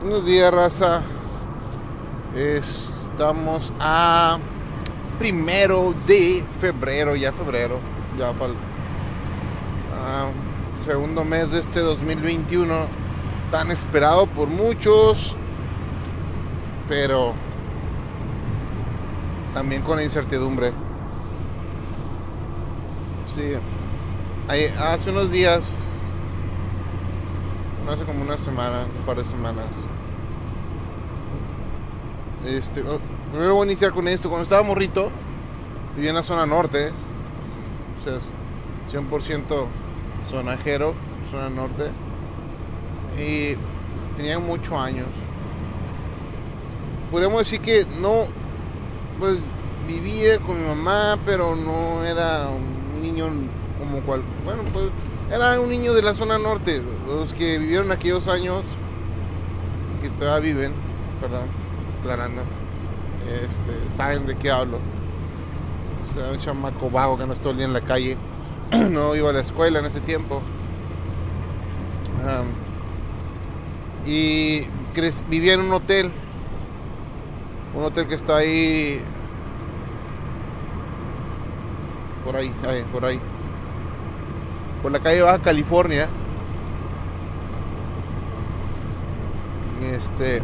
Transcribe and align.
Buenos 0.00 0.26
días, 0.26 0.52
raza. 0.52 1.02
Estamos 2.36 3.72
a 3.80 4.38
primero 5.18 5.94
de 6.06 6.44
febrero, 6.60 7.16
ya 7.16 7.32
febrero, 7.32 7.78
ya 8.18 8.32
falta. 8.34 8.58
segundo 10.84 11.24
mes 11.24 11.50
de 11.52 11.60
este 11.60 11.80
2021, 11.80 12.86
tan 13.50 13.70
esperado 13.70 14.26
por 14.26 14.48
muchos, 14.48 15.34
pero 16.88 17.32
también 19.54 19.80
con 19.80 20.00
incertidumbre. 20.00 20.72
Sí, 23.34 23.54
hace 24.78 25.10
unos 25.10 25.30
días, 25.30 25.72
hace 27.88 28.04
como 28.04 28.22
una 28.22 28.36
semana, 28.36 28.86
un 28.98 29.04
par 29.04 29.16
de 29.16 29.24
semanas. 29.24 29.76
Este, 32.44 32.82
primero 33.30 33.54
voy 33.54 33.62
a 33.62 33.66
iniciar 33.66 33.92
con 33.92 34.08
esto. 34.08 34.28
Cuando 34.28 34.44
estaba 34.44 34.62
morrito, 34.62 35.10
vivía 35.94 36.10
en 36.10 36.16
la 36.16 36.22
zona 36.22 36.46
norte, 36.46 36.90
o 38.00 38.04
sea, 38.04 38.18
100% 39.00 39.66
zonajero, 40.28 40.94
zona 41.30 41.48
norte, 41.48 41.90
y 43.18 43.56
tenía 44.16 44.38
muchos 44.38 44.72
años. 44.74 45.08
Podríamos 47.10 47.40
decir 47.40 47.60
que 47.60 47.86
no, 48.00 48.26
pues 49.18 49.38
vivía 49.86 50.38
con 50.40 50.60
mi 50.60 50.66
mamá, 50.66 51.18
pero 51.24 51.54
no 51.54 52.04
era 52.04 52.48
un 52.48 53.00
niño 53.00 53.26
como 53.78 54.00
cual, 54.00 54.22
bueno, 54.44 54.62
pues 54.72 54.86
era 55.30 55.60
un 55.60 55.68
niño 55.68 55.92
de 55.92 56.02
la 56.02 56.14
zona 56.14 56.38
norte, 56.38 56.82
los 57.06 57.34
que 57.34 57.58
vivieron 57.58 57.90
aquellos 57.90 58.28
años, 58.28 58.64
que 60.00 60.08
todavía 60.10 60.52
viven, 60.52 60.72
perdón, 61.20 61.48
aclarando, 62.00 62.42
este, 63.44 63.90
saben 63.90 64.26
de 64.26 64.36
qué 64.36 64.50
hablo. 64.50 64.78
O 66.04 66.14
sea, 66.14 66.30
un 66.30 66.38
chamaco 66.38 66.90
vago 66.90 67.18
que 67.18 67.26
no 67.26 67.34
todo 67.34 67.50
el 67.50 67.56
día 67.56 67.66
en 67.66 67.72
la 67.72 67.80
calle, 67.80 68.16
no 68.70 69.14
iba 69.16 69.30
a 69.30 69.32
la 69.32 69.40
escuela 69.40 69.80
en 69.80 69.86
ese 69.86 70.00
tiempo. 70.00 70.40
y 74.06 74.66
vivía 75.28 75.54
en 75.54 75.60
un 75.60 75.72
hotel, 75.72 76.10
un 77.74 77.84
hotel 77.84 78.06
que 78.06 78.14
está 78.14 78.36
ahí, 78.36 79.00
por 82.24 82.36
ahí, 82.36 82.52
ahí 82.64 82.84
por 82.92 83.04
ahí 83.04 83.20
por 84.82 84.92
la 84.92 85.00
calle 85.00 85.22
Baja 85.22 85.38
California. 85.38 86.08
Este, 89.92 90.42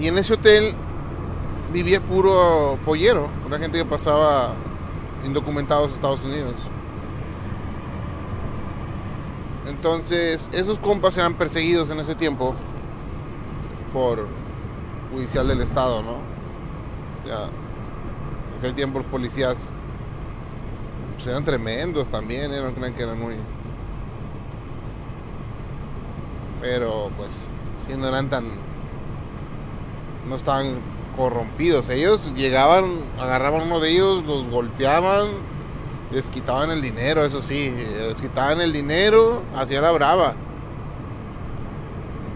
y 0.00 0.08
en 0.08 0.18
ese 0.18 0.34
hotel 0.34 0.74
vivía 1.72 2.00
puro 2.00 2.78
pollero, 2.84 3.28
una 3.46 3.58
gente 3.58 3.78
que 3.78 3.84
pasaba 3.84 4.54
indocumentados 5.24 5.90
a 5.90 5.94
Estados 5.94 6.24
Unidos. 6.24 6.54
Entonces, 9.68 10.48
esos 10.52 10.78
compas 10.78 11.16
eran 11.16 11.34
perseguidos 11.34 11.90
en 11.90 11.98
ese 11.98 12.14
tiempo 12.14 12.54
por 13.92 14.26
judicial 15.12 15.48
del 15.48 15.60
estado, 15.60 16.02
¿no? 16.02 16.18
Ya, 17.26 17.44
en 17.44 18.58
aquel 18.58 18.74
tiempo 18.74 18.98
los 18.98 19.08
policías 19.08 19.70
eran 21.26 21.44
tremendos 21.44 22.08
también, 22.08 22.52
¿eh? 22.52 22.92
que 22.96 23.02
eran 23.02 23.20
muy... 23.20 23.34
Pero 26.60 27.10
pues, 27.16 27.48
si 27.86 27.96
no 27.96 28.08
eran 28.08 28.28
tan... 28.28 28.44
No 30.28 30.36
estaban 30.36 30.80
corrompidos. 31.16 31.88
Ellos 31.88 32.32
llegaban, 32.34 32.84
agarraban 33.18 33.62
uno 33.62 33.80
de 33.80 33.90
ellos, 33.90 34.24
los 34.24 34.48
golpeaban, 34.48 35.28
les 36.12 36.30
quitaban 36.30 36.70
el 36.70 36.82
dinero, 36.82 37.24
eso 37.24 37.42
sí, 37.42 37.70
les 37.70 38.20
quitaban 38.20 38.60
el 38.60 38.72
dinero, 38.72 39.42
hacía 39.56 39.80
la 39.80 39.90
brava. 39.92 40.34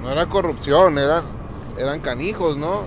No 0.03 0.11
era 0.11 0.27
corrupción, 0.27 0.99
eran, 0.99 1.23
eran 1.79 2.01
canijos, 2.01 2.57
¿no? 2.57 2.85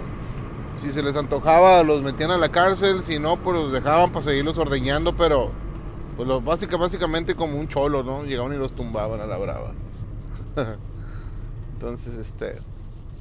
Si 0.80 0.92
se 0.92 1.04
les 1.04 1.16
antojaba, 1.16 1.84
los 1.84 2.02
metían 2.02 2.32
a 2.32 2.38
la 2.38 2.50
cárcel, 2.50 3.04
si 3.04 3.20
no, 3.20 3.38
pues 3.38 3.56
los 3.56 3.72
dejaban 3.72 4.12
para 4.12 4.24
seguirlos 4.24 4.58
ordeñando, 4.58 5.14
pero 5.16 5.52
pues 6.16 6.30
básicamente 6.80 7.36
como 7.36 7.58
un 7.58 7.68
cholo, 7.68 8.04
¿no? 8.04 8.24
Llegaban 8.24 8.54
y 8.54 8.58
los 8.58 8.74
tumbaban 8.74 9.22
a 9.22 9.26
la 9.26 9.38
brava. 9.38 9.74
Entonces, 11.74 12.16
este, 12.16 12.58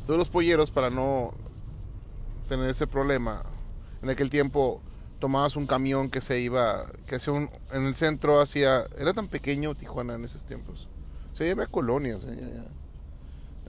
todos 0.07 0.19
los 0.19 0.29
polleros 0.29 0.71
para 0.71 0.91
no 0.91 1.33
tener 2.49 2.71
ese 2.71 2.87
problema, 2.87 3.43
en 4.03 4.11
aquel 4.11 4.31
tiempo 4.31 4.81
tomabas 5.19 5.57
un 5.57 5.67
camión 5.67 6.11
que 6.11 6.21
se 6.21 6.41
iba, 6.41 6.87
que 7.07 7.17
hacía 7.17 7.33
un, 7.33 7.49
en 7.73 7.87
el 7.87 7.95
centro 7.95 8.41
hacía, 8.41 8.87
era 8.99 9.15
tan 9.15 9.29
pequeño 9.29 9.75
Tijuana 9.75 10.15
en 10.15 10.25
esos 10.25 10.45
tiempos. 10.45 10.89
Se 11.33 11.45
lleva 11.45 11.65
a 11.65 11.67
colonias, 11.67 12.25
¿eh? 12.25 12.63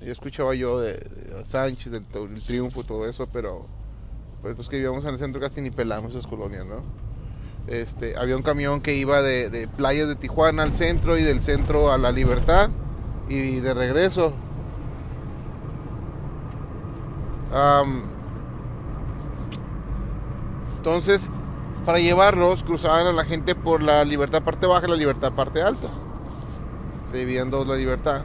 Yo 0.01 0.11
escuchaba 0.11 0.53
yo 0.53 0.79
de, 0.79 0.99
Sánchez, 1.45 1.91
del, 1.91 2.03
Triunfo, 2.45 2.83
todo 2.83 3.07
eso, 3.07 3.27
pero 3.31 3.65
pues 4.41 4.57
los 4.57 4.67
que 4.67 4.75
vivíamos 4.75 5.05
en 5.05 5.11
el 5.11 5.17
centro 5.17 5.39
casi 5.39 5.61
ni 5.61 5.71
pelamos 5.71 6.11
esas 6.11 6.27
colonias, 6.27 6.65
¿no? 6.65 6.81
Este, 7.67 8.17
había 8.17 8.35
un 8.35 8.43
camión 8.43 8.81
que 8.81 8.93
iba 8.95 9.21
de, 9.21 9.69
playas 9.77 10.07
de 10.07 10.15
Tijuana 10.15 10.63
al 10.63 10.73
centro 10.73 11.17
y 11.17 11.23
del 11.23 11.41
centro 11.41 11.91
a 11.91 11.97
la 11.97 12.11
Libertad 12.11 12.69
y 13.29 13.59
de 13.59 13.73
regreso. 13.73 14.33
entonces, 20.77 21.29
para 21.85 21.99
llevarlos, 21.99 22.63
cruzaban 22.63 23.05
a 23.05 23.11
la 23.11 23.25
gente 23.25 23.53
por 23.53 23.83
la 23.83 24.03
Libertad 24.03 24.41
parte 24.41 24.65
baja 24.65 24.87
y 24.87 24.89
la 24.89 24.95
Libertad 24.95 25.31
parte 25.33 25.61
alta. 25.61 25.87
Se 27.09 27.17
dividían 27.17 27.51
dos 27.51 27.67
la 27.67 27.75
Libertad. 27.75 28.23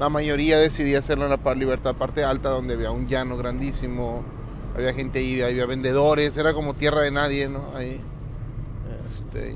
La 0.00 0.08
mayoría 0.08 0.58
decidía 0.58 1.00
hacerlo 1.00 1.26
en 1.26 1.38
la 1.44 1.54
Libertad 1.54 1.94
parte 1.94 2.24
alta, 2.24 2.48
donde 2.48 2.74
había 2.74 2.90
un 2.90 3.06
llano 3.06 3.36
grandísimo, 3.36 4.22
había 4.74 4.94
gente 4.94 5.18
ahí, 5.18 5.42
había 5.42 5.66
vendedores, 5.66 6.36
era 6.38 6.54
como 6.54 6.72
tierra 6.72 7.02
de 7.02 7.10
nadie, 7.10 7.48
¿no? 7.48 7.64
Ahí. 7.74 8.00
Este, 9.28 9.54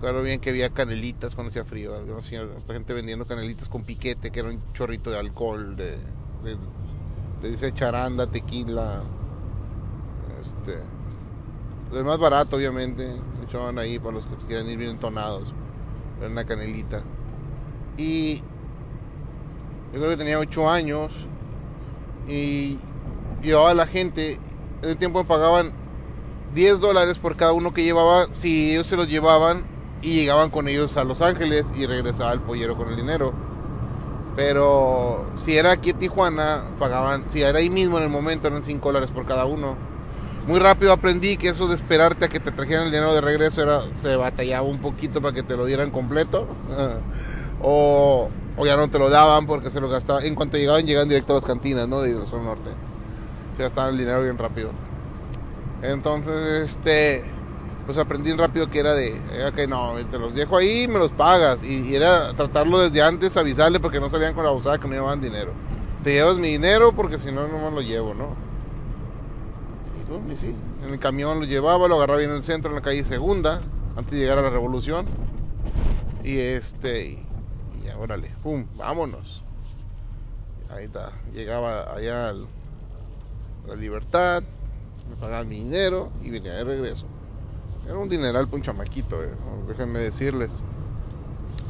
claro 0.00 0.22
bien 0.22 0.40
que 0.40 0.50
había 0.50 0.70
canelitas 0.70 1.34
cuando 1.34 1.50
hacía 1.50 1.64
frío, 1.64 1.94
alguna 1.94 2.22
gente 2.22 2.94
vendiendo 2.94 3.26
canelitas 3.26 3.68
con 3.68 3.84
piquete, 3.84 4.30
que 4.30 4.40
era 4.40 4.48
un 4.48 4.58
chorrito 4.72 5.10
de 5.10 5.18
alcohol, 5.18 5.76
de, 5.76 5.98
dice 7.42 7.74
charanda, 7.74 8.26
tequila, 8.26 9.02
este, 10.40 10.78
lo 11.92 12.04
más 12.04 12.18
barato 12.18 12.56
obviamente, 12.56 13.16
echaban 13.46 13.78
ahí 13.78 13.98
para 13.98 14.12
los 14.12 14.24
que 14.24 14.36
se 14.36 14.46
quieran 14.46 14.66
ir 14.68 14.78
bien 14.78 14.92
entonados, 14.92 15.52
era 16.18 16.30
una 16.30 16.46
canelita. 16.46 17.02
Y 17.98 18.36
yo 19.92 19.98
creo 19.98 20.10
que 20.10 20.16
tenía 20.16 20.38
8 20.38 20.70
años 20.70 21.26
y 22.26 22.78
llevaba 23.42 23.72
a 23.72 23.74
la 23.74 23.86
gente, 23.86 24.38
en 24.80 24.88
el 24.88 24.96
tiempo 24.96 25.22
me 25.22 25.28
pagaban 25.28 25.72
10 26.54 26.80
dólares 26.80 27.18
por 27.18 27.36
cada 27.36 27.52
uno 27.52 27.72
que 27.72 27.84
llevaba 27.84 28.26
si 28.32 28.72
ellos 28.72 28.86
se 28.86 28.96
los 28.96 29.08
llevaban 29.08 29.62
y 30.02 30.14
llegaban 30.14 30.50
con 30.50 30.68
ellos 30.68 30.96
a 30.96 31.04
Los 31.04 31.20
Ángeles 31.20 31.72
y 31.76 31.86
regresaba 31.86 32.32
el 32.32 32.40
pollero 32.40 32.76
con 32.76 32.88
el 32.88 32.96
dinero. 32.96 33.32
Pero 34.36 35.26
si 35.36 35.56
era 35.56 35.72
aquí 35.72 35.90
en 35.90 35.98
Tijuana, 35.98 36.64
pagaban, 36.78 37.30
si 37.30 37.42
era 37.42 37.58
ahí 37.58 37.70
mismo 37.70 37.98
en 37.98 38.04
el 38.04 38.08
momento, 38.08 38.48
eran 38.48 38.62
5 38.62 38.88
dólares 38.88 39.10
por 39.10 39.26
cada 39.26 39.44
uno. 39.44 39.76
Muy 40.46 40.58
rápido 40.58 40.92
aprendí 40.92 41.36
que 41.36 41.48
eso 41.48 41.68
de 41.68 41.74
esperarte 41.74 42.24
a 42.24 42.28
que 42.28 42.40
te 42.40 42.50
trajeran 42.50 42.86
el 42.86 42.90
dinero 42.90 43.12
de 43.14 43.20
regreso 43.20 43.62
era, 43.62 43.82
se 43.94 44.16
batallaba 44.16 44.66
un 44.66 44.78
poquito 44.78 45.20
para 45.20 45.34
que 45.34 45.42
te 45.42 45.56
lo 45.56 45.66
dieran 45.66 45.90
completo. 45.90 46.48
o, 47.62 48.28
o, 48.56 48.66
ya 48.66 48.76
no 48.76 48.88
te 48.88 48.98
lo 48.98 49.10
daban 49.10 49.46
porque 49.46 49.70
se 49.70 49.80
lo 49.80 49.88
gastaban. 49.88 50.24
En 50.24 50.34
cuanto 50.34 50.56
llegaban, 50.56 50.86
llegaban 50.86 51.08
directo 51.08 51.32
a 51.32 51.36
las 51.36 51.44
cantinas, 51.44 51.86
¿no? 51.86 52.00
De 52.00 52.14
zona 52.26 52.44
norte. 52.44 52.70
Se 53.56 53.62
gastaban 53.62 53.92
el 53.92 53.98
dinero 53.98 54.22
bien 54.22 54.38
rápido. 54.38 54.70
Entonces, 55.82 56.62
este, 56.62 57.24
pues 57.86 57.98
aprendí 57.98 58.32
rápido 58.32 58.70
que 58.70 58.78
era 58.78 58.94
de, 58.94 59.20
que 59.56 59.66
no, 59.66 59.94
te 60.10 60.18
los 60.18 60.34
dejo 60.34 60.56
ahí 60.56 60.82
y 60.82 60.88
me 60.88 60.98
los 60.98 61.10
pagas. 61.12 61.62
Y, 61.62 61.94
era 61.94 62.32
tratarlo 62.34 62.78
desde 62.78 63.02
antes, 63.02 63.36
avisarle 63.36 63.80
porque 63.80 64.00
no 64.00 64.10
salían 64.10 64.34
con 64.34 64.44
la 64.44 64.50
abusada 64.50 64.78
que 64.78 64.86
no 64.86 64.94
llevaban 64.94 65.20
dinero. 65.20 65.52
Te 66.04 66.12
llevas 66.12 66.38
mi 66.38 66.48
dinero 66.52 66.92
porque 66.92 67.18
si 67.18 67.32
no, 67.32 67.48
no 67.48 67.58
me 67.58 67.74
lo 67.74 67.82
llevo, 67.82 68.14
¿no? 68.14 68.34
Y, 70.30 70.36
sí, 70.36 70.54
en 70.84 70.92
el 70.92 70.98
camión 70.98 71.40
lo 71.40 71.46
llevaba, 71.46 71.88
lo 71.88 71.96
agarraba 71.96 72.22
en 72.22 72.30
el 72.30 72.42
centro, 72.42 72.70
en 72.70 72.76
la 72.76 72.82
calle 72.82 73.04
Segunda, 73.04 73.60
antes 73.96 74.12
de 74.12 74.18
llegar 74.18 74.38
a 74.38 74.42
la 74.42 74.50
revolución. 74.50 75.06
Y 76.22 76.38
este, 76.38 77.06
y, 77.06 77.26
ya, 77.84 77.96
órale, 77.98 78.30
pum, 78.42 78.66
vámonos. 78.76 79.42
Ahí 80.70 80.84
está, 80.84 81.12
llegaba 81.32 81.92
allá 81.94 82.30
a 82.30 82.34
la 83.66 83.74
libertad, 83.76 84.44
me 85.10 85.16
pagaban 85.16 85.48
mi 85.48 85.56
dinero 85.56 86.10
y 86.22 86.30
venía 86.30 86.54
de 86.54 86.64
regreso. 86.64 87.06
Era 87.84 87.98
un 87.98 88.08
dineral 88.08 88.46
para 88.46 88.56
un 88.56 88.62
chamaquito, 88.62 89.22
eh, 89.22 89.34
déjenme 89.66 89.98
decirles. 89.98 90.62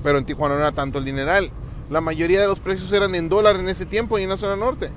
Pero 0.02 0.18
en 0.18 0.26
Tijuana 0.26 0.54
no 0.54 0.60
era 0.60 0.72
tanto 0.72 0.98
el 0.98 1.04
dineral. 1.04 1.50
La 1.88 2.00
mayoría 2.00 2.40
de 2.40 2.46
los 2.46 2.60
precios 2.60 2.92
eran 2.92 3.14
en 3.14 3.28
dólar 3.28 3.56
en 3.56 3.68
ese 3.68 3.86
tiempo 3.86 4.18
y 4.18 4.22
en 4.22 4.28
la 4.28 4.36
zona 4.36 4.56
norte. 4.56 4.90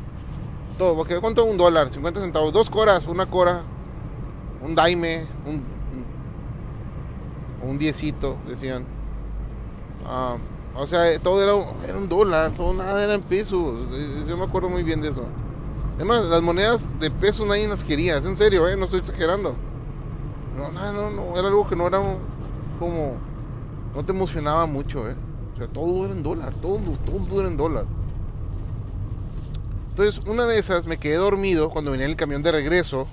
Todo, 0.78 0.96
porque 0.96 1.20
¿cuánto 1.20 1.46
un 1.46 1.58
dólar? 1.58 1.92
50 1.92 2.20
centavos, 2.20 2.52
dos 2.52 2.70
coras, 2.70 3.08
una 3.08 3.26
cora, 3.26 3.64
un 4.62 4.76
daime, 4.76 5.26
un, 5.46 5.64
un 7.68 7.78
diecito, 7.78 8.38
decían. 8.48 8.86
Ah, 10.06 10.38
o 10.76 10.88
sea, 10.88 11.18
todo 11.20 11.42
era, 11.42 11.54
era, 11.88 11.98
un 11.98 12.10
dólar, 12.10 12.52
todo 12.52 12.74
nada 12.74 13.04
era 13.04 13.14
en 13.14 13.22
pesos. 13.22 13.76
Yo 14.28 14.38
me 14.38 14.44
acuerdo 14.44 14.70
muy 14.70 14.84
bien 14.84 15.02
de 15.02 15.10
eso. 15.10 15.26
Además, 15.96 16.26
las 16.26 16.42
monedas 16.42 16.92
de 17.00 17.12
peso 17.12 17.46
nadie 17.46 17.68
las 17.68 17.84
quería, 17.84 18.18
es 18.18 18.26
en 18.26 18.36
serio, 18.36 18.68
¿eh? 18.68 18.76
no 18.76 18.86
estoy 18.86 19.00
exagerando. 19.00 19.56
No, 20.58 20.72
no, 20.72 20.94
no, 20.94 21.10
no, 21.10 21.38
era 21.38 21.48
algo 21.48 21.68
que 21.68 21.76
no 21.76 21.88
era 21.88 22.00
como. 22.80 23.16
No 23.96 24.04
te 24.04 24.12
emocionaba 24.12 24.66
mucho, 24.66 25.10
¿eh? 25.10 25.16
O 25.54 25.58
sea, 25.58 25.68
todo 25.68 26.06
era 26.06 26.14
en 26.14 26.24
dólar, 26.24 26.54
todo, 26.62 26.80
todo 27.06 27.40
era 27.40 27.50
en 27.50 27.58
dólar. 27.58 27.86
Entonces, 29.90 30.26
una 30.26 30.46
de 30.46 30.58
esas 30.58 30.88
me 30.88 30.98
quedé 30.98 31.18
dormido 31.18 31.70
cuando 31.70 31.92
venía 31.92 32.06
en 32.06 32.12
el 32.12 32.18
camión 32.18 32.42
de 32.42 32.52
regreso. 32.52 33.08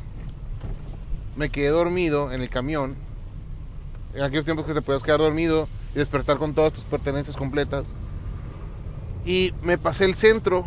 Me 1.37 1.51
quedé 1.51 1.69
dormido 1.69 2.33
en 2.33 2.41
el 2.41 2.49
camión. 2.49 2.97
En 4.15 4.23
aquellos 4.23 4.47
tiempos 4.47 4.65
que 4.65 4.73
te 4.73 4.81
podías 4.81 5.03
quedar 5.03 5.21
dormido 5.21 5.69
y 5.95 5.99
despertar 5.99 6.39
con 6.39 6.55
todas 6.55 6.73
tus 6.73 6.85
pertenencias 6.85 7.37
completas. 7.37 7.85
Y 9.27 9.53
me 9.63 9.77
pasé 9.77 10.07
el 10.07 10.15
centro. 10.15 10.67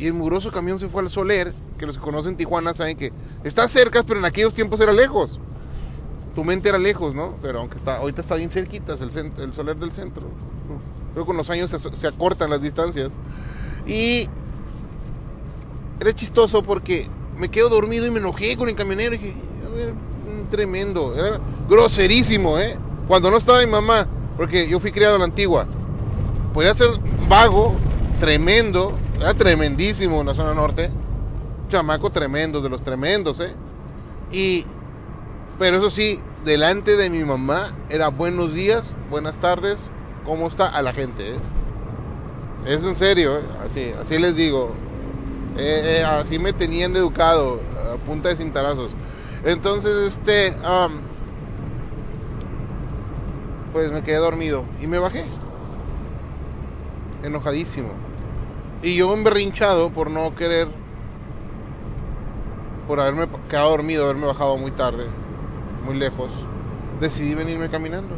Y 0.00 0.06
el 0.06 0.14
mugroso 0.14 0.50
camión 0.50 0.78
se 0.78 0.88
fue 0.88 1.02
al 1.02 1.10
Soler, 1.10 1.52
que 1.78 1.84
los 1.84 1.98
que 1.98 2.02
conocen 2.02 2.36
Tijuana 2.36 2.72
saben 2.72 2.96
que 2.96 3.12
está 3.44 3.68
cerca, 3.68 4.02
pero 4.02 4.18
en 4.18 4.24
aquellos 4.24 4.54
tiempos 4.54 4.80
era 4.80 4.92
lejos. 4.92 5.38
Tu 6.34 6.42
mente 6.42 6.70
era 6.70 6.78
lejos, 6.78 7.14
¿no? 7.14 7.34
Pero 7.42 7.60
aunque 7.60 7.76
está, 7.76 7.98
ahorita 7.98 8.22
está 8.22 8.36
bien 8.36 8.50
cerquita, 8.50 8.94
el, 8.94 9.32
el 9.38 9.52
Soler 9.52 9.76
del 9.76 9.92
centro. 9.92 10.22
Pero 11.12 11.26
con 11.26 11.36
los 11.36 11.50
años 11.50 11.68
se, 11.68 11.78
se 11.78 12.06
acortan 12.06 12.48
las 12.48 12.62
distancias. 12.62 13.10
Y 13.86 14.26
era 16.00 16.14
chistoso 16.14 16.62
porque 16.62 17.06
me 17.36 17.50
quedo 17.50 17.68
dormido 17.68 18.06
y 18.06 18.10
me 18.10 18.20
enojé 18.20 18.56
con 18.56 18.70
el 18.70 18.76
camionero. 18.76 19.14
Y 19.16 19.34
tremendo, 20.50 21.14
era 21.14 21.38
groserísimo, 21.68 22.58
¿eh? 22.58 22.78
Cuando 23.06 23.30
no 23.30 23.36
estaba 23.36 23.60
mi 23.60 23.66
mamá, 23.66 24.06
porque 24.38 24.66
yo 24.66 24.80
fui 24.80 24.92
criado 24.92 25.16
en 25.16 25.20
la 25.20 25.26
antigua, 25.26 25.66
podía 26.54 26.72
ser 26.72 26.88
vago, 27.28 27.74
tremendo, 28.18 28.96
era 29.20 29.34
tremendísimo 29.34 30.20
en 30.20 30.26
la 30.26 30.34
zona 30.34 30.54
norte. 30.54 30.90
Chamaco 31.68 32.10
tremendo, 32.10 32.60
de 32.60 32.68
los 32.68 32.82
tremendos, 32.82 33.38
¿eh? 33.40 33.54
Y, 34.32 34.66
pero 35.58 35.76
eso 35.76 35.90
sí, 35.90 36.20
delante 36.44 36.96
de 36.96 37.10
mi 37.10 37.22
mamá 37.24 37.72
era 37.90 38.08
buenos 38.08 38.54
días, 38.54 38.96
buenas 39.10 39.38
tardes, 39.38 39.90
¿cómo 40.24 40.48
está? 40.48 40.68
A 40.68 40.82
la 40.82 40.92
gente, 40.92 41.34
¿eh? 41.34 41.38
Es 42.66 42.84
en 42.84 42.96
serio, 42.96 43.38
¿eh? 43.38 43.42
así, 43.68 43.92
así 44.00 44.18
les 44.18 44.36
digo. 44.36 44.72
Eh, 45.56 45.98
eh, 46.00 46.04
así 46.04 46.38
me 46.38 46.52
tenían 46.52 46.94
educado, 46.96 47.60
a 47.92 47.96
punta 48.04 48.30
de 48.30 48.36
cintarazos. 48.36 48.90
Entonces, 49.44 49.96
este, 49.96 50.54
pues 53.72 53.90
me 53.92 54.02
quedé 54.02 54.16
dormido 54.16 54.64
y 54.82 54.86
me 54.86 54.98
bajé. 54.98 55.24
Enojadísimo. 57.22 58.09
Y 58.82 58.94
yo 58.94 59.12
emberrinchado 59.12 59.90
por 59.90 60.10
no 60.10 60.34
querer, 60.34 60.68
por 62.86 63.00
haberme 63.00 63.28
quedado 63.48 63.70
dormido, 63.70 64.04
haberme 64.04 64.26
bajado 64.26 64.56
muy 64.56 64.70
tarde, 64.70 65.06
muy 65.84 65.96
lejos, 65.96 66.32
decidí 66.98 67.34
venirme 67.34 67.68
caminando. 67.68 68.16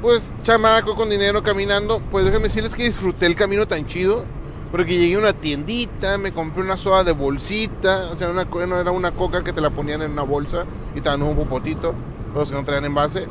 Pues 0.00 0.34
chamaco 0.42 0.94
con 0.94 1.10
dinero 1.10 1.42
caminando, 1.42 2.00
pues 2.10 2.24
déjame 2.24 2.44
decirles 2.44 2.74
que 2.74 2.84
disfruté 2.84 3.26
el 3.26 3.36
camino 3.36 3.66
tan 3.66 3.86
chido 3.86 4.24
porque 4.72 4.96
llegué 4.96 5.16
a 5.16 5.18
una 5.18 5.32
tiendita, 5.34 6.16
me 6.16 6.32
compré 6.32 6.62
una 6.62 6.78
soda 6.78 7.04
de 7.04 7.12
bolsita, 7.12 8.10
o 8.10 8.16
sea, 8.16 8.30
una, 8.30 8.44
no 8.44 8.80
era 8.80 8.90
una 8.90 9.12
coca 9.12 9.44
que 9.44 9.52
te 9.52 9.60
la 9.60 9.68
ponían 9.68 10.00
en 10.00 10.12
una 10.12 10.22
bolsa 10.22 10.64
y 10.94 11.02
te 11.02 11.10
dan 11.10 11.22
un 11.22 11.36
popotito, 11.36 11.94
los 12.34 12.48
que 12.48 12.56
no 12.56 12.64
traían 12.64 12.86
envase. 12.86 13.26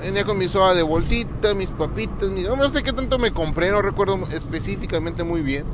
Venía 0.00 0.24
con 0.24 0.38
mi 0.38 0.48
soda 0.48 0.74
de 0.74 0.82
bolsita, 0.82 1.54
mis 1.54 1.70
papitas, 1.70 2.30
no 2.30 2.70
sé 2.70 2.82
qué 2.82 2.92
tanto 2.92 3.18
me 3.18 3.32
compré, 3.32 3.70
no 3.70 3.82
recuerdo 3.82 4.18
específicamente 4.32 5.24
muy 5.24 5.42
bien, 5.42 5.64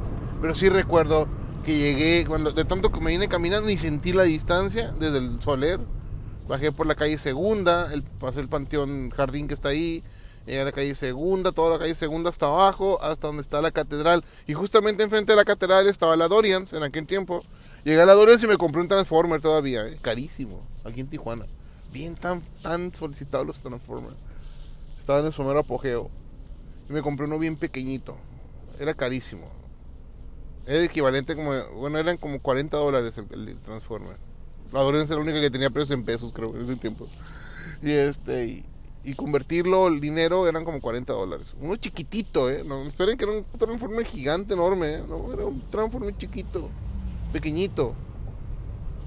pero 0.40 0.52
sí 0.52 0.68
recuerdo 0.68 1.28
que 1.64 1.78
llegué, 1.78 2.26
cuando 2.26 2.50
de 2.50 2.64
tanto 2.64 2.90
que 2.90 3.00
me 3.00 3.12
vine 3.12 3.28
caminando 3.28 3.70
y 3.70 3.76
sentí 3.76 4.12
la 4.12 4.24
distancia 4.24 4.92
desde 4.98 5.18
el 5.18 5.40
Soler, 5.40 5.78
bajé 6.48 6.72
por 6.72 6.86
la 6.86 6.96
calle 6.96 7.18
Segunda, 7.18 7.92
el, 7.92 8.02
pasé 8.02 8.40
el 8.40 8.48
Panteón 8.48 9.10
Jardín 9.10 9.46
que 9.46 9.54
está 9.54 9.68
ahí, 9.68 10.02
Llegué 10.46 10.60
a 10.60 10.64
la 10.64 10.72
calle 10.72 10.94
Segunda, 10.94 11.50
toda 11.50 11.70
la 11.70 11.78
calle 11.80 11.96
Segunda 11.96 12.30
hasta 12.30 12.46
abajo, 12.46 13.02
hasta 13.02 13.26
donde 13.26 13.42
está 13.42 13.60
la 13.60 13.72
catedral. 13.72 14.22
Y 14.46 14.54
justamente 14.54 15.02
enfrente 15.02 15.32
de 15.32 15.36
la 15.36 15.44
catedral 15.44 15.88
estaba 15.88 16.16
la 16.16 16.28
Dorians 16.28 16.72
en 16.72 16.84
aquel 16.84 17.04
tiempo. 17.04 17.44
Llegué 17.82 18.00
a 18.00 18.06
la 18.06 18.14
Dorians 18.14 18.44
y 18.44 18.46
me 18.46 18.56
compré 18.56 18.80
un 18.80 18.86
Transformer 18.86 19.40
todavía, 19.40 19.84
¿eh? 19.88 19.98
carísimo, 20.00 20.64
aquí 20.84 21.00
en 21.00 21.08
Tijuana. 21.08 21.46
Bien 21.92 22.14
tan, 22.14 22.42
tan 22.62 22.92
solicitados 22.94 23.46
los 23.46 23.60
Transformers. 23.60 24.16
Estaba 24.98 25.20
en 25.20 25.26
el 25.26 25.32
somero 25.32 25.60
apogeo. 25.60 26.10
Y 26.88 26.92
me 26.92 27.02
compré 27.02 27.26
uno 27.26 27.38
bien 27.38 27.56
pequeñito. 27.56 28.16
Era 28.78 28.94
carísimo. 28.94 29.46
Era 30.66 30.84
equivalente 30.84 31.36
como, 31.36 31.52
bueno, 31.74 31.98
eran 31.98 32.16
como 32.16 32.40
40 32.40 32.76
dólares 32.76 33.16
el, 33.16 33.56
Transformer. 33.60 34.16
La 34.72 34.80
Dorians 34.80 35.08
era 35.10 35.18
la 35.18 35.24
única 35.24 35.40
que 35.40 35.50
tenía 35.50 35.70
precios 35.70 35.96
en 35.96 36.04
pesos, 36.04 36.32
creo, 36.32 36.54
en 36.54 36.62
ese 36.62 36.76
tiempo. 36.76 37.06
Y 37.82 37.92
este, 37.92 38.64
y 39.06 39.14
convertirlo, 39.14 39.86
el 39.86 40.00
dinero 40.00 40.48
eran 40.48 40.64
como 40.64 40.80
40 40.80 41.12
dólares. 41.12 41.54
Uno 41.60 41.76
chiquitito, 41.76 42.50
¿eh? 42.50 42.64
No, 42.66 42.82
esperen 42.82 43.16
que 43.16 43.22
era 43.22 43.34
un 43.34 43.44
transforme 43.44 44.04
gigante, 44.04 44.54
enorme, 44.54 44.94
¿eh? 44.94 45.02
No, 45.08 45.32
era 45.32 45.46
un 45.46 45.60
transforme 45.70 46.16
chiquito, 46.18 46.68
pequeñito. 47.32 47.94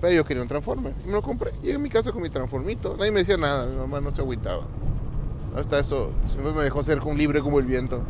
Pero 0.01 0.13
yo 0.13 0.25
quería 0.25 0.41
un 0.41 0.47
transforme 0.49 0.93
y 1.03 1.07
me 1.07 1.13
lo 1.13 1.21
compré. 1.21 1.51
Llegué 1.61 1.75
a 1.75 1.79
mi 1.79 1.89
casa 1.89 2.11
con 2.11 2.21
mi 2.21 2.29
transformito. 2.29 2.95
Nadie 2.97 3.11
me 3.11 3.19
decía 3.19 3.37
nada, 3.37 3.65
mi 3.65 3.75
mamá 3.75 3.99
no 3.99 4.13
se 4.13 4.21
agüitaba. 4.21 4.63
Hasta 5.55 5.79
eso, 5.79 6.11
siempre 6.27 6.53
me 6.53 6.63
dejó 6.63 6.83
ser 6.83 6.99
con 6.99 7.17
libre 7.17 7.41
como 7.41 7.59
el 7.59 7.65
viento. 7.65 8.01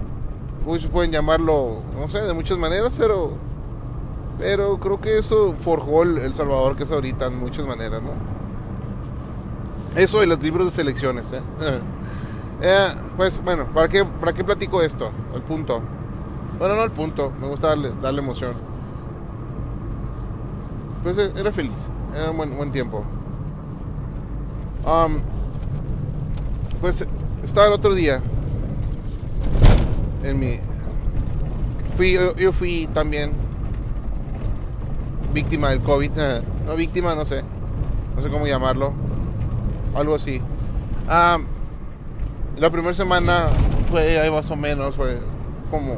Muchos 0.65 0.89
pueden 0.89 1.11
llamarlo, 1.11 1.79
no 1.97 2.09
sé, 2.09 2.21
de 2.21 2.33
muchas 2.33 2.57
maneras, 2.57 2.93
pero. 2.97 3.33
Pero 4.37 4.79
creo 4.79 5.01
que 5.01 5.17
eso 5.17 5.53
forjó 5.57 6.03
el, 6.03 6.17
el 6.19 6.33
Salvador 6.33 6.77
que 6.77 6.83
es 6.83 6.91
ahorita 6.91 7.27
en 7.27 7.39
muchas 7.39 7.65
maneras, 7.65 8.01
¿no? 8.01 8.11
Eso 9.99 10.19
de 10.19 10.27
los 10.27 10.41
libros 10.41 10.67
de 10.67 10.75
selecciones. 10.75 11.31
¿eh? 11.33 11.41
Eh, 12.61 12.89
pues 13.15 13.41
bueno, 13.41 13.67
¿para 13.73 13.87
qué, 13.87 14.03
¿para 14.03 14.33
qué 14.33 14.43
platico 14.43 14.81
esto? 14.81 15.13
El 15.33 15.41
punto. 15.41 15.81
Bueno, 16.57 16.75
no 16.75 16.83
el 16.83 16.91
punto, 16.91 17.31
me 17.39 17.47
gusta 17.47 17.67
darle, 17.67 17.93
darle 18.01 18.19
emoción. 18.19 18.51
Pues 21.03 21.17
eh, 21.17 21.31
era 21.35 21.51
feliz, 21.51 21.89
era 22.15 22.31
un 22.31 22.37
buen, 22.37 22.55
buen 22.55 22.71
tiempo. 22.71 23.03
Um, 24.85 25.19
pues 26.81 27.05
estaba 27.43 27.67
el 27.67 27.73
otro 27.73 27.93
día 27.93 28.21
en 30.23 30.39
mi... 30.39 30.59
Fui, 31.95 32.13
yo, 32.13 32.35
yo 32.35 32.53
fui 32.53 32.87
también 32.93 33.31
víctima 35.33 35.69
del 35.69 35.81
COVID. 35.81 36.11
no 36.65 36.75
víctima, 36.75 37.15
no 37.15 37.25
sé. 37.25 37.43
No 38.15 38.21
sé 38.21 38.29
cómo 38.29 38.47
llamarlo 38.47 38.93
algo 39.95 40.15
así. 40.15 40.41
Ah, 41.07 41.39
la 42.57 42.69
primera 42.69 42.93
semana 42.93 43.47
fue 43.89 44.19
ahí 44.19 44.29
más 44.29 44.49
o 44.51 44.55
menos, 44.55 44.95
fue 44.95 45.17
como 45.71 45.95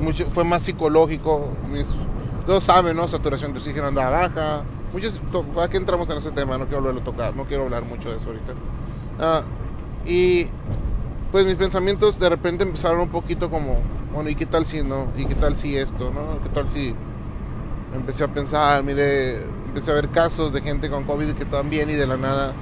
mucho, 0.00 0.26
fue 0.26 0.44
más 0.44 0.62
psicológico. 0.62 1.48
Todos 2.48 2.64
saben, 2.64 2.96
¿no? 2.96 3.06
Saturación 3.06 3.52
de 3.52 3.58
oxígeno 3.58 3.88
andaba 3.88 4.08
baja. 4.08 4.62
Muchos, 4.94 5.20
aquí 5.60 5.76
entramos 5.76 6.08
en 6.08 6.16
ese 6.16 6.30
tema, 6.30 6.56
no 6.56 6.66
quiero 6.66 6.88
a 6.88 7.04
tocar, 7.04 7.36
no 7.36 7.44
quiero 7.44 7.64
hablar 7.64 7.84
mucho 7.84 8.10
de 8.10 8.16
eso 8.16 8.28
ahorita. 8.28 8.54
Ah, 9.20 9.42
y 10.06 10.46
pues 11.30 11.44
mis 11.44 11.56
pensamientos 11.56 12.18
de 12.18 12.26
repente 12.26 12.64
empezaron 12.64 13.00
un 13.00 13.10
poquito 13.10 13.50
como, 13.50 13.76
bueno, 14.14 14.30
¿y 14.30 14.34
qué 14.34 14.46
tal 14.46 14.64
si 14.64 14.82
no? 14.82 15.08
¿Y 15.18 15.26
qué 15.26 15.34
tal 15.34 15.58
si 15.58 15.76
esto? 15.76 16.10
¿No? 16.10 16.42
¿Qué 16.42 16.48
tal 16.48 16.66
si 16.66 16.94
empecé 17.94 18.24
a 18.24 18.28
pensar, 18.28 18.82
mire, 18.82 19.42
empecé 19.66 19.90
a 19.90 19.94
ver 19.94 20.08
casos 20.08 20.50
de 20.54 20.62
gente 20.62 20.88
con 20.88 21.04
COVID 21.04 21.32
que 21.32 21.42
estaban 21.42 21.68
bien 21.68 21.90
y 21.90 21.94
de 21.94 22.06
la 22.06 22.16
nada 22.16 22.54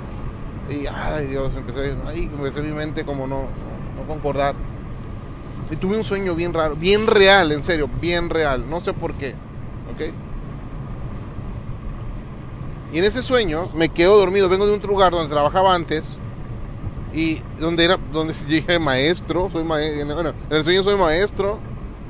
y, 0.68 0.86
ay 0.88 1.26
Dios, 1.26 1.54
empecé, 1.54 1.94
ay, 2.08 2.24
empecé 2.24 2.60
mi 2.60 2.72
mente 2.72 3.04
como 3.04 3.28
no, 3.28 3.42
no 3.94 4.06
concordar. 4.08 4.56
Y 5.70 5.76
tuve 5.76 5.96
un 5.96 6.02
sueño 6.02 6.34
bien 6.34 6.52
raro, 6.52 6.74
bien 6.74 7.06
real, 7.06 7.52
en 7.52 7.62
serio, 7.62 7.88
bien 8.00 8.30
real. 8.30 8.68
No 8.68 8.80
sé 8.80 8.92
por 8.92 9.14
qué. 9.14 9.36
¿Ok? 9.92 10.12
Y 12.92 12.98
en 12.98 13.04
ese 13.04 13.22
sueño 13.22 13.68
me 13.74 13.88
quedo 13.88 14.18
dormido. 14.18 14.48
Vengo 14.48 14.66
de 14.66 14.74
un 14.74 14.82
lugar 14.82 15.12
donde 15.12 15.32
trabajaba 15.32 15.74
antes. 15.74 16.04
Y 17.12 17.40
donde 17.58 17.84
era, 17.84 17.98
donde 18.12 18.34
dije 18.48 18.78
maestro. 18.78 19.48
Soy 19.50 19.64
maestro. 19.64 20.20
En 20.20 20.56
el 20.56 20.64
sueño 20.64 20.82
soy 20.82 20.96
maestro. 20.96 21.58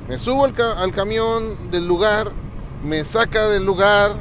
Me 0.07 0.17
subo 0.17 0.45
al, 0.45 0.53
al 0.59 0.91
camión 0.93 1.71
del 1.71 1.87
lugar. 1.87 2.31
Me 2.83 3.03
saca 3.05 3.47
del 3.47 3.65
lugar. 3.65 4.15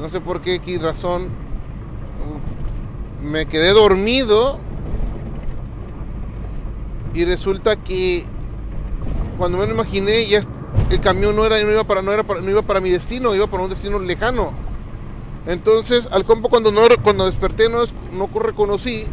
No 0.00 0.08
sé 0.08 0.20
por 0.20 0.40
qué, 0.40 0.58
qué 0.58 0.78
razón 0.78 1.46
me 3.26 3.46
quedé 3.46 3.72
dormido 3.72 4.58
Y 7.14 7.24
resulta 7.24 7.76
que 7.76 8.24
cuando 9.38 9.58
me 9.58 9.66
lo 9.66 9.74
imaginé, 9.74 10.26
ya 10.26 10.38
el 10.90 11.00
camión 11.00 11.34
no, 11.34 11.44
era, 11.44 11.60
no, 11.62 11.70
iba 11.70 11.84
para, 11.84 12.02
no, 12.02 12.12
era 12.12 12.22
no 12.22 12.50
iba 12.50 12.62
para 12.62 12.80
mi 12.80 12.90
destino, 12.90 13.34
iba 13.34 13.46
para 13.46 13.62
un 13.62 13.70
destino 13.70 13.98
lejano. 13.98 14.52
Entonces, 15.46 16.08
al 16.12 16.24
compa 16.24 16.48
cuando, 16.48 16.72
no, 16.72 16.82
cuando 17.02 17.26
desperté 17.26 17.68
no, 17.68 17.78
no 18.12 18.28
reconocí 18.40 19.06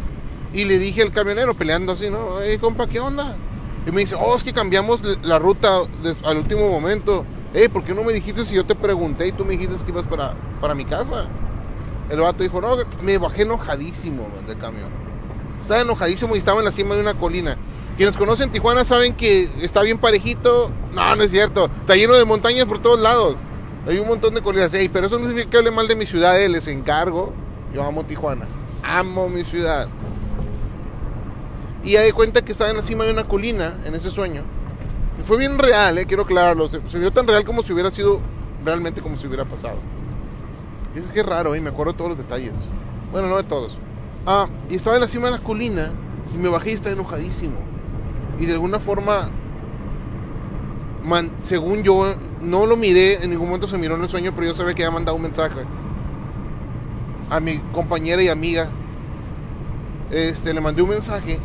y 0.52 0.64
le 0.64 0.78
dije 0.78 1.02
al 1.02 1.12
camionero 1.12 1.54
peleando 1.54 1.92
así, 1.92 2.10
¿no? 2.10 2.36
Compa, 2.60 2.88
¿qué 2.88 3.00
onda? 3.00 3.36
Y 3.86 3.90
me 3.90 4.00
dice, 4.00 4.16
oh, 4.18 4.34
es 4.34 4.42
que 4.42 4.52
cambiamos 4.52 5.02
la 5.22 5.38
ruta 5.38 5.82
al 6.24 6.36
último 6.38 6.68
momento. 6.70 7.24
Hey, 7.52 7.68
¿por 7.68 7.84
qué 7.84 7.94
no 7.94 8.02
me 8.02 8.12
dijiste 8.12 8.44
si 8.44 8.56
yo 8.56 8.64
te 8.64 8.74
pregunté 8.74 9.28
y 9.28 9.32
tú 9.32 9.44
me 9.44 9.56
dijiste 9.56 9.84
que 9.84 9.92
ibas 9.92 10.06
para, 10.06 10.34
para 10.60 10.74
mi 10.74 10.84
casa? 10.84 11.28
El 12.08 12.20
vato 12.20 12.42
dijo, 12.42 12.60
no, 12.60 12.76
me 13.02 13.18
bajé 13.18 13.42
enojadísimo 13.42 14.28
del 14.46 14.58
camión. 14.58 14.88
Estaba 15.60 15.82
enojadísimo 15.82 16.34
y 16.34 16.38
estaba 16.38 16.58
en 16.58 16.64
la 16.64 16.72
cima 16.72 16.94
de 16.94 17.00
una 17.00 17.14
colina. 17.14 17.56
Quienes 17.96 18.16
conocen 18.16 18.50
Tijuana 18.50 18.84
saben 18.84 19.14
que 19.14 19.50
está 19.62 19.82
bien 19.82 19.98
parejito. 19.98 20.70
No, 20.92 21.14
no 21.14 21.22
es 21.22 21.30
cierto. 21.30 21.66
Está 21.80 21.94
lleno 21.94 22.14
de 22.14 22.24
montañas 22.24 22.66
por 22.66 22.80
todos 22.80 23.00
lados. 23.00 23.36
Hay 23.86 23.98
un 23.98 24.08
montón 24.08 24.34
de 24.34 24.42
colinas. 24.42 24.74
Hey, 24.74 24.90
pero 24.92 25.06
eso 25.06 25.18
no 25.18 25.26
significa 25.26 25.50
que 25.50 25.56
hable 25.58 25.70
mal 25.70 25.86
de 25.86 25.94
mi 25.94 26.06
ciudad. 26.06 26.40
Eh, 26.40 26.48
les 26.48 26.66
encargo. 26.66 27.32
Yo 27.72 27.84
amo 27.84 28.04
Tijuana. 28.04 28.46
Amo 28.82 29.28
mi 29.28 29.44
ciudad. 29.44 29.88
Y 31.84 31.92
ya 31.92 32.00
de 32.00 32.12
cuenta 32.12 32.42
que 32.42 32.52
estaba 32.52 32.70
en 32.70 32.78
la 32.78 32.82
cima 32.82 33.04
de 33.04 33.12
una 33.12 33.24
colina 33.24 33.76
en 33.84 33.94
ese 33.94 34.10
sueño. 34.10 34.42
Y 35.20 35.22
fue 35.24 35.36
bien 35.36 35.58
real, 35.58 35.98
eh, 35.98 36.06
quiero 36.06 36.22
aclararlo. 36.22 36.66
Se, 36.66 36.78
vio 36.98 37.10
tan 37.12 37.26
real 37.26 37.44
como 37.44 37.62
si 37.62 37.72
hubiera 37.72 37.90
sido 37.90 38.20
realmente 38.64 39.02
como 39.02 39.16
si 39.16 39.26
hubiera 39.26 39.44
pasado. 39.44 39.78
Y 40.94 40.98
es 40.98 41.04
que 41.12 41.22
raro, 41.22 41.54
y 41.54 41.60
me 41.60 41.70
acuerdo 41.70 41.92
todos 41.92 42.10
los 42.10 42.18
detalles. 42.18 42.52
Bueno, 43.12 43.28
no 43.28 43.36
de 43.36 43.42
todos. 43.44 43.78
Ah, 44.26 44.48
y 44.70 44.76
estaba 44.76 44.96
en 44.96 45.02
la 45.02 45.08
cima 45.08 45.26
de 45.26 45.32
la 45.32 45.38
colina 45.38 45.92
y 46.34 46.38
me 46.38 46.48
bajé 46.48 46.70
y 46.70 46.74
estaba 46.74 46.94
enojadísimo. 46.94 47.73
Y 48.38 48.46
de 48.46 48.52
alguna 48.52 48.80
forma, 48.80 49.30
según 51.40 51.82
yo, 51.82 52.14
no 52.40 52.66
lo 52.66 52.76
miré, 52.76 53.22
en 53.22 53.30
ningún 53.30 53.46
momento 53.46 53.68
se 53.68 53.78
miró 53.78 53.96
en 53.96 54.02
el 54.02 54.08
sueño, 54.08 54.32
pero 54.34 54.48
yo 54.48 54.54
sabía 54.54 54.74
que 54.74 54.84
había 54.84 54.94
mandado 54.94 55.16
un 55.16 55.22
mensaje 55.22 55.60
a 57.30 57.40
mi 57.40 57.58
compañera 57.72 58.22
y 58.22 58.28
amiga. 58.28 58.68
Este, 60.10 60.52
le 60.52 60.60
mandé 60.60 60.82
un 60.82 60.90
mensaje. 60.90 61.38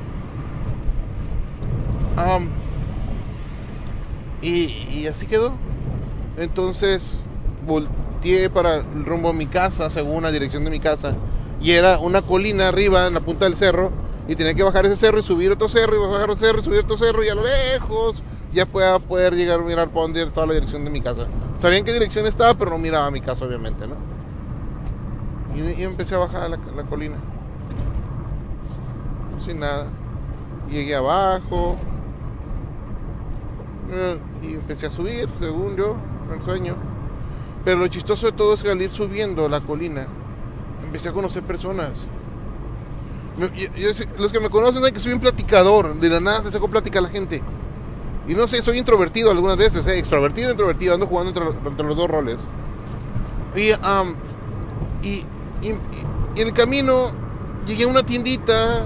y, 4.41 4.50
y 4.50 5.08
así 5.08 5.25
quedó. 5.25 5.53
Entonces, 6.38 7.19
para 8.53 8.77
el 8.77 9.05
rumbo 9.05 9.29
a 9.29 9.34
mi 9.34 9.46
casa, 9.46 9.89
según 9.89 10.24
la 10.24 10.31
dirección 10.31 10.63
de 10.63 10.69
mi 10.69 10.79
casa. 10.79 11.15
Y 11.62 11.72
era 11.72 12.00
una 12.00 12.22
colina 12.22 12.67
arriba, 12.67 13.08
en 13.08 13.13
la 13.13 13.19
punta 13.19 13.46
del 13.46 13.55
cerro. 13.55 13.91
Y 14.29 14.36
tenía 14.36 14.53
que 14.53 14.62
bajar 14.62 14.86
ese 14.86 14.95
cerro 14.95 15.17
y 15.17 15.24
subir 15.24 15.51
otro 15.51 15.67
cerro, 15.67 15.95
y 15.95 16.07
bajar 16.07 16.29
otro 16.29 16.36
cerro 16.36 16.59
y 16.59 16.63
subir 16.63 16.79
otro 16.81 16.98
cerro. 16.98 17.24
Y 17.24 17.29
a 17.29 17.36
lo 17.36 17.41
lejos 17.41 18.21
ya 18.53 18.67
pueda 18.67 19.00
poder 19.00 19.33
llegar 19.33 19.59
a 19.59 19.63
mirar 19.63 19.89
por 19.89 20.03
dónde 20.03 20.21
estaba 20.21 20.45
la 20.45 20.53
dirección 20.53 20.86
de 20.86 20.91
mi 20.91 21.01
casa. 21.01 21.25
Sabían 21.57 21.83
qué 21.83 21.91
dirección 21.91 22.27
estaba, 22.27 22.53
pero 22.53 22.69
no 22.69 22.77
miraba 22.77 23.09
mi 23.09 23.21
casa, 23.21 23.43
obviamente, 23.43 23.88
¿no? 23.88 23.95
Y, 25.55 25.81
empecé 25.81 26.13
a 26.13 26.19
bajar 26.19 26.48
la, 26.48 26.59
la 26.75 26.83
colina. 26.83 27.15
Sin 29.39 29.62
nada. 29.62 29.88
Llegué 30.69 30.93
abajo. 30.93 31.75
Eh, 33.91 34.19
y 34.43 34.53
empecé 34.53 34.86
a 34.86 34.89
subir, 34.91 35.27
según 35.39 35.75
yo, 35.75 35.95
el 36.31 36.41
sueño. 36.43 36.75
Pero 37.65 37.79
lo 37.79 37.88
chistoso 37.88 38.27
de 38.27 38.33
todo 38.33 38.53
es 38.53 38.62
que 38.62 38.69
al 38.69 38.79
ir 38.79 38.91
subiendo 38.91 39.50
la 39.50 39.59
colina, 39.59 40.05
empecé 40.83 41.09
a 41.09 41.13
conocer 41.13 41.41
personas. 41.41 42.05
Los 44.17 44.34
que 44.34 44.39
me 44.39 44.50
conocen 44.50 44.81
saben 44.81 44.93
que 44.93 45.00
soy 45.00 45.13
un 45.13 45.19
platicador, 45.19 45.96
de 45.96 46.10
la 46.10 46.19
nada 46.19 46.43
te 46.43 46.51
saco 46.51 46.69
plática 46.69 47.00
a 47.00 47.03
la 47.03 47.10
gente. 47.10 47.41
Y 48.27 48.34
no 48.34 48.48
sé, 48.48 48.62
soy 48.62 48.77
introvertido 48.77 49.31
algunas 49.31 49.58
veces, 49.58 49.88
¿eh? 49.88 49.98
extrovertido, 49.98 50.51
introvertido, 50.51 50.93
ando 50.93 51.08
jugando 51.08 51.29
entre, 51.65 51.88
los 51.88 51.98
dos 51.98 52.08
roles. 52.08 52.38
Y, 53.55 53.69
y, 55.08 55.25
en 55.63 56.48
el 56.48 56.53
camino 56.53 57.12
llegué 57.65 57.86
a 57.86 57.88
una 57.88 58.03
tiendita, 58.03 58.86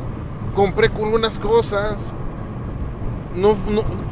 compré 0.55 0.89
con 0.89 1.13
unas 1.13 1.37
cosas. 1.39 2.15
No, 3.35 3.55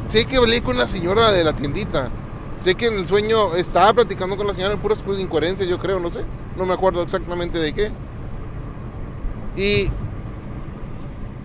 sé 0.08 0.26
que 0.26 0.36
hablé 0.36 0.62
con 0.62 0.76
la 0.76 0.88
señora 0.88 1.30
de 1.30 1.44
la 1.44 1.54
tiendita 1.54 2.10
Sé 2.58 2.74
que 2.74 2.86
en 2.86 2.94
el 2.94 3.06
sueño 3.06 3.56
estaba 3.56 3.92
platicando 3.92 4.36
con 4.36 4.46
la 4.46 4.52
señora 4.52 4.74
en 4.74 4.80
puras 4.80 5.02
incoherencias, 5.18 5.68
yo 5.68 5.78
creo, 5.78 5.98
no 5.98 6.10
sé. 6.10 6.24
No 6.56 6.64
me 6.64 6.74
acuerdo 6.74 7.02
exactamente 7.02 7.58
de 7.58 7.72
qué. 7.72 7.90
Y, 9.56 9.90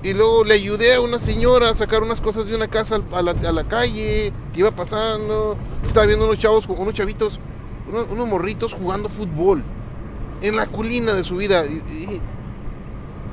y 0.07 0.13
luego 0.13 0.43
le 0.45 0.53
ayudé 0.53 0.95
a 0.95 1.01
una 1.01 1.19
señora 1.19 1.69
a 1.69 1.73
sacar 1.73 2.01
unas 2.01 2.21
cosas 2.21 2.45
de 2.45 2.55
una 2.55 2.67
casa 2.67 3.01
a 3.11 3.21
la, 3.21 3.63
calle, 3.65 4.31
que 4.53 4.59
iba 4.59 4.71
pasando. 4.71 5.57
Estaba 5.85 6.05
viendo 6.05 6.25
unos 6.25 6.37
chavos, 6.37 6.65
unos 6.67 6.93
chavitos, 6.93 7.39
unos, 7.91 8.27
morritos 8.27 8.73
jugando 8.73 9.09
fútbol. 9.09 9.63
En 10.41 10.55
la 10.55 10.67
colina 10.67 11.13
de 11.13 11.23
su 11.23 11.35
vida. 11.35 11.65
Y, 11.65 12.21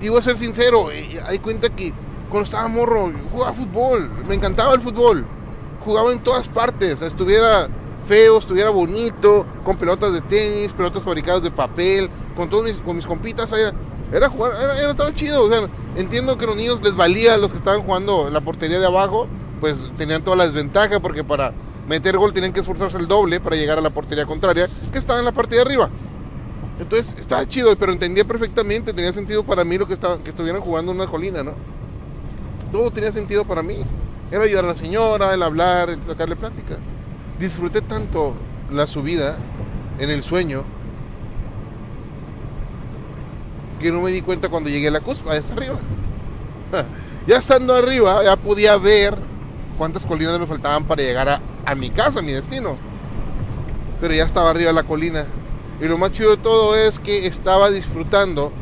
y, 0.00 0.08
voy 0.08 0.18
a 0.18 0.22
ser 0.22 0.36
sincero, 0.36 0.88
hay 1.26 1.38
cuenta 1.38 1.68
que 1.68 1.92
cuando 2.28 2.44
estaba 2.44 2.66
morro, 2.66 3.12
jugaba 3.30 3.52
fútbol. 3.52 4.10
Me 4.26 4.34
encantaba 4.34 4.74
el 4.74 4.80
fútbol 4.80 5.24
jugaba 5.84 6.12
en 6.12 6.20
todas 6.20 6.48
partes, 6.48 7.02
estuviera 7.02 7.68
feo, 8.06 8.38
estuviera 8.38 8.70
bonito, 8.70 9.46
con 9.64 9.76
pelotas 9.76 10.12
de 10.12 10.22
tenis, 10.22 10.72
pelotas 10.72 11.02
fabricadas 11.02 11.42
de 11.42 11.50
papel, 11.50 12.08
con 12.34 12.48
todos 12.48 12.64
mis, 12.64 12.78
con 12.78 12.96
mis 12.96 13.06
compitas, 13.06 13.52
era, 14.14 14.28
jugar, 14.28 14.52
era, 14.54 14.90
estaba 14.90 15.12
chido, 15.12 15.50
entiendo 15.96 16.38
que 16.38 16.44
a 16.44 16.46
los 16.46 16.56
niños 16.56 16.80
les 16.84 16.94
valía, 16.94 17.36
los 17.36 17.50
que 17.50 17.58
estaban 17.58 17.82
jugando 17.82 18.28
en 18.28 18.32
la 18.32 18.40
portería 18.40 18.78
de 18.78 18.86
abajo, 18.86 19.26
pues 19.60 19.90
tenían 19.98 20.22
toda 20.22 20.36
la 20.36 20.44
desventaja, 20.44 21.00
porque 21.00 21.24
para 21.24 21.52
meter 21.88 22.16
gol 22.16 22.32
tenían 22.32 22.52
que 22.52 22.60
esforzarse 22.60 22.96
el 22.96 23.08
doble 23.08 23.40
para 23.40 23.56
llegar 23.56 23.76
a 23.76 23.80
la 23.80 23.90
portería 23.90 24.24
contraria, 24.24 24.68
que 24.92 24.98
estaba 25.00 25.18
en 25.18 25.24
la 25.24 25.32
parte 25.32 25.56
de 25.56 25.62
arriba. 25.62 25.90
Entonces 26.78 27.16
estaba 27.18 27.44
chido, 27.48 27.74
pero 27.76 27.90
entendía 27.90 28.24
perfectamente, 28.24 28.92
tenía 28.92 29.12
sentido 29.12 29.42
para 29.42 29.64
mí 29.64 29.78
lo 29.78 29.88
que, 29.88 29.94
estaba, 29.94 30.18
que 30.18 30.30
estuvieran 30.30 30.60
jugando 30.60 30.92
en 30.92 30.98
una 31.00 31.10
colina, 31.10 31.42
¿no? 31.42 31.54
Todo 32.70 32.92
tenía 32.92 33.10
sentido 33.10 33.44
para 33.44 33.64
mí. 33.64 33.78
Era 34.30 34.44
ayudar 34.44 34.64
a 34.64 34.68
la 34.68 34.74
señora, 34.76 35.34
el 35.34 35.42
hablar, 35.42 35.90
el 35.90 36.02
sacarle 36.04 36.36
plática. 36.36 36.76
Disfruté 37.40 37.80
tanto 37.80 38.34
la 38.70 38.86
subida 38.86 39.38
en 39.98 40.10
el 40.10 40.22
sueño 40.22 40.64
no 43.90 44.00
me 44.00 44.10
di 44.10 44.22
cuenta 44.22 44.48
cuando 44.48 44.70
llegué 44.70 44.88
a 44.88 44.90
la 44.90 45.00
cúspide, 45.00 45.38
hasta 45.38 45.54
arriba. 45.54 45.78
ya 47.26 47.36
estando 47.36 47.74
arriba, 47.74 48.22
ya 48.24 48.36
podía 48.36 48.76
ver 48.76 49.16
cuántas 49.78 50.04
colinas 50.04 50.38
me 50.38 50.46
faltaban 50.46 50.84
para 50.84 51.02
llegar 51.02 51.28
a, 51.28 51.40
a 51.64 51.74
mi 51.74 51.90
casa, 51.90 52.20
a 52.20 52.22
mi 52.22 52.32
destino. 52.32 52.76
Pero 54.00 54.14
ya 54.14 54.24
estaba 54.24 54.50
arriba 54.50 54.72
la 54.72 54.82
colina. 54.82 55.26
Y 55.80 55.86
lo 55.86 55.98
más 55.98 56.12
chido 56.12 56.30
de 56.30 56.36
todo 56.36 56.76
es 56.76 56.98
que 56.98 57.26
estaba 57.26 57.70
disfrutando 57.70 58.52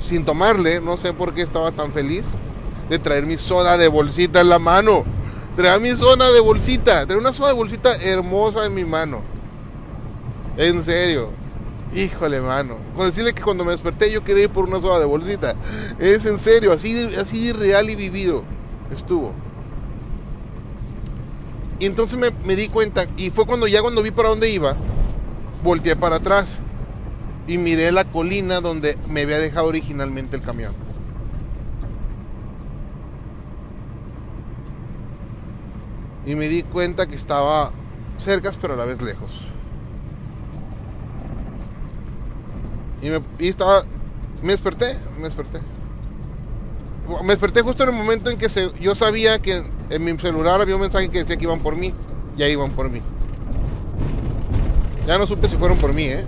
sin 0.00 0.24
tomarle, 0.24 0.80
no 0.80 0.96
sé 0.96 1.12
por 1.12 1.32
qué 1.32 1.42
estaba 1.42 1.70
tan 1.70 1.92
feliz 1.92 2.34
de 2.88 2.98
traer 2.98 3.24
mi 3.24 3.38
soda 3.38 3.78
de 3.78 3.88
bolsita 3.88 4.40
en 4.40 4.48
la 4.50 4.58
mano. 4.58 5.04
Traer 5.56 5.80
mi 5.80 5.96
soda 5.96 6.30
de 6.30 6.40
bolsita. 6.40 7.06
Traer 7.06 7.20
una 7.20 7.32
soda 7.32 7.48
de 7.48 7.54
bolsita 7.54 7.94
hermosa 7.96 8.66
en 8.66 8.74
mi 8.74 8.84
mano. 8.84 9.22
En 10.56 10.82
serio. 10.82 11.30
Híjole, 11.94 12.40
mano. 12.40 12.76
Con 12.96 13.06
decirle 13.06 13.34
que 13.34 13.42
cuando 13.42 13.64
me 13.64 13.72
desperté 13.72 14.10
yo 14.10 14.24
quería 14.24 14.44
ir 14.44 14.50
por 14.50 14.64
una 14.64 14.80
soda 14.80 14.98
de 14.98 15.04
bolsita. 15.04 15.54
Es 15.98 16.24
en 16.26 16.38
serio, 16.38 16.72
así 16.72 17.14
así 17.16 17.52
real 17.52 17.90
y 17.90 17.96
vivido 17.96 18.44
estuvo. 18.92 19.32
Y 21.78 21.86
entonces 21.86 22.18
me, 22.18 22.30
me, 22.44 22.54
di 22.54 22.68
cuenta, 22.68 23.06
y 23.16 23.30
fue 23.30 23.44
cuando 23.44 23.66
ya 23.66 23.82
cuando 23.82 24.02
vi 24.02 24.12
para 24.12 24.28
dónde 24.28 24.48
iba, 24.48 24.76
volteé 25.64 25.96
para 25.96 26.16
atrás 26.16 26.60
y 27.48 27.58
miré 27.58 27.90
la 27.90 28.04
colina 28.04 28.60
donde 28.60 28.96
me 29.08 29.22
había 29.22 29.38
dejado 29.38 29.66
originalmente 29.66 30.36
el 30.36 30.42
camión. 30.42 30.72
y 36.26 36.34
me 36.34 36.48
di 36.48 36.62
cuenta 36.62 37.06
que 37.06 37.16
estaba 37.16 37.72
cerca 38.18 38.50
pero 38.60 38.74
a 38.74 38.76
la 38.76 38.84
vez 38.84 39.02
lejos. 39.02 39.44
Y, 43.02 43.10
me, 43.10 43.20
estaba, 43.40 43.84
me 44.42 44.52
desperté, 44.52 44.96
me 45.16 45.24
desperté. 45.24 45.58
Me 47.22 47.28
desperté 47.28 47.62
justo 47.62 47.82
en 47.82 47.90
el 47.90 47.96
momento 47.96 48.30
en 48.30 48.38
que 48.38 48.48
yo 48.80 48.94
sabía 48.94 49.40
que 49.40 49.62
en 49.90 50.04
mi 50.04 50.16
celular 50.18 50.60
había 50.60 50.76
un 50.76 50.80
mensaje 50.80 51.08
que 51.08 51.18
decía 51.18 51.36
que 51.36 51.44
iban 51.44 51.60
por 51.60 51.76
mí. 51.76 51.92
Ya 52.36 52.48
iban 52.48 52.70
por 52.70 52.88
mí. 52.88 53.02
Ya 55.06 55.18
no 55.18 55.26
supe 55.26 55.48
si 55.48 55.56
fueron 55.56 55.78
por 55.78 55.92
mí, 55.92 56.04
¿eh? 56.04 56.24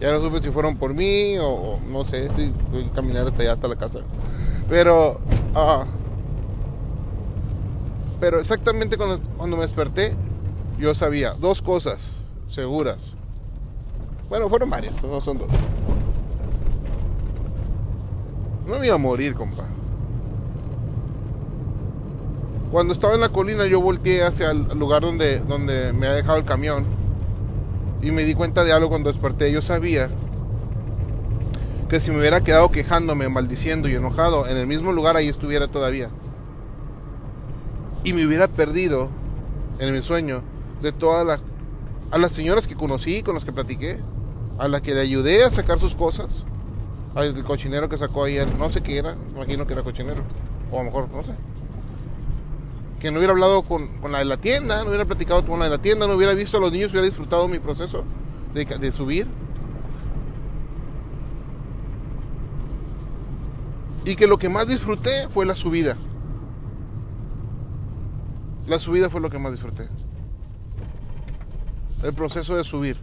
Ya, 0.00 0.10
no 0.10 0.20
supe 0.20 0.42
si 0.42 0.50
fueron 0.50 0.76
por 0.76 0.92
mí 0.92 1.36
o, 1.38 1.78
no 1.88 2.04
sé, 2.04 2.28
voy 2.72 2.84
a 2.84 2.90
caminar 2.90 3.28
hasta 3.28 3.42
allá, 3.42 3.52
hasta 3.52 3.68
la 3.68 3.76
casa. 3.76 4.00
Pero... 4.68 5.20
Uh, 5.54 5.84
pero 8.18 8.40
exactamente 8.40 8.96
cuando, 8.96 9.20
cuando 9.36 9.56
me 9.56 9.62
desperté, 9.62 10.16
yo 10.78 10.94
sabía 10.94 11.34
dos 11.34 11.62
cosas 11.62 12.10
seguras. 12.48 13.14
Bueno, 14.32 14.48
fueron 14.48 14.70
varias, 14.70 14.94
no 15.02 15.20
son 15.20 15.36
dos. 15.36 15.48
No 18.66 18.78
me 18.78 18.86
iba 18.86 18.94
a 18.94 18.98
morir, 18.98 19.34
compa. 19.34 19.66
Cuando 22.70 22.94
estaba 22.94 23.12
en 23.12 23.20
la 23.20 23.28
colina 23.28 23.66
yo 23.66 23.82
volteé 23.82 24.22
hacia 24.22 24.52
el 24.52 24.68
lugar 24.78 25.02
donde, 25.02 25.40
donde 25.40 25.92
me 25.92 26.06
ha 26.06 26.14
dejado 26.14 26.38
el 26.38 26.46
camión 26.46 26.86
y 28.00 28.10
me 28.10 28.24
di 28.24 28.32
cuenta 28.34 28.64
de 28.64 28.72
algo 28.72 28.88
cuando 28.88 29.12
desperté. 29.12 29.52
Yo 29.52 29.60
sabía 29.60 30.08
que 31.90 32.00
si 32.00 32.10
me 32.10 32.18
hubiera 32.18 32.40
quedado 32.40 32.70
quejándome, 32.70 33.28
maldiciendo 33.28 33.86
y 33.86 33.96
enojado 33.96 34.48
en 34.48 34.56
el 34.56 34.66
mismo 34.66 34.92
lugar, 34.92 35.14
ahí 35.18 35.28
estuviera 35.28 35.68
todavía. 35.68 36.08
Y 38.02 38.14
me 38.14 38.26
hubiera 38.26 38.48
perdido 38.48 39.10
en 39.78 39.92
mi 39.92 40.00
sueño 40.00 40.40
de 40.80 40.90
todas 40.90 41.26
las 41.26 41.40
a 42.10 42.16
las 42.16 42.32
señoras 42.32 42.66
que 42.66 42.74
conocí, 42.74 43.22
con 43.22 43.34
las 43.34 43.44
que 43.44 43.52
platiqué, 43.52 43.98
a 44.62 44.68
las 44.68 44.80
que 44.80 44.94
le 44.94 45.00
ayudé 45.00 45.42
a 45.42 45.50
sacar 45.50 45.80
sus 45.80 45.96
cosas, 45.96 46.44
al 47.16 47.42
cochinero 47.42 47.88
que 47.88 47.98
sacó 47.98 48.22
ayer, 48.22 48.56
no 48.58 48.70
sé 48.70 48.80
qué 48.80 48.96
era, 48.96 49.16
imagino 49.34 49.66
que 49.66 49.72
era 49.72 49.82
cochinero, 49.82 50.22
o 50.70 50.78
a 50.78 50.84
lo 50.84 50.84
mejor, 50.84 51.10
no 51.10 51.20
sé. 51.24 51.32
Que 53.00 53.10
no 53.10 53.18
hubiera 53.18 53.32
hablado 53.32 53.62
con, 53.62 53.90
la 54.08 54.20
de 54.20 54.24
la 54.24 54.36
tienda, 54.36 54.84
no 54.84 54.90
hubiera 54.90 55.04
platicado 55.04 55.44
con 55.44 55.58
la 55.58 55.64
de 55.64 55.72
la 55.72 55.78
tienda, 55.78 56.06
no 56.06 56.14
hubiera 56.14 56.32
visto 56.34 56.58
a 56.58 56.60
los 56.60 56.70
niños, 56.70 56.92
hubiera 56.92 57.04
disfrutado 57.04 57.48
mi 57.48 57.58
proceso 57.58 58.04
de 58.54 58.92
subir. 58.92 59.26
Y 64.04 64.14
que 64.14 64.28
lo 64.28 64.38
que 64.38 64.48
más 64.48 64.68
disfruté 64.68 65.26
fue 65.28 65.44
la 65.44 65.56
subida. 65.56 65.96
La 68.68 68.78
subida 68.78 69.10
fue 69.10 69.20
lo 69.20 69.28
que 69.28 69.40
más 69.40 69.50
disfruté. 69.50 69.88
El 72.04 72.14
proceso 72.14 72.54
de 72.54 72.62
subir 72.62 72.96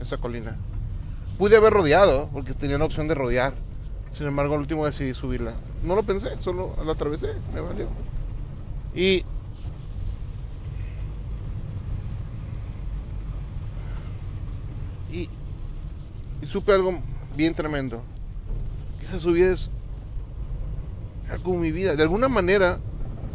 esa 0.00 0.16
colina. 0.16 0.56
Pude 1.42 1.56
haber 1.56 1.72
rodeado, 1.72 2.28
porque 2.32 2.54
tenía 2.54 2.78
la 2.78 2.84
opción 2.84 3.08
de 3.08 3.16
rodear. 3.16 3.52
Sin 4.16 4.28
embargo, 4.28 4.54
al 4.54 4.60
último 4.60 4.86
decidí 4.86 5.12
subirla. 5.12 5.54
No 5.82 5.96
lo 5.96 6.04
pensé, 6.04 6.28
solo 6.38 6.76
la 6.86 6.92
atravesé, 6.92 7.32
me 7.52 7.60
valió. 7.60 7.88
Y 8.94 9.24
y, 15.10 15.28
y 16.40 16.46
supe 16.46 16.70
algo 16.70 17.00
bien 17.34 17.56
tremendo. 17.56 18.04
Esa 19.02 19.18
subida 19.18 19.50
es 19.50 19.68
como 21.42 21.58
mi 21.58 21.72
vida. 21.72 21.96
De 21.96 22.04
alguna 22.04 22.28
manera, 22.28 22.78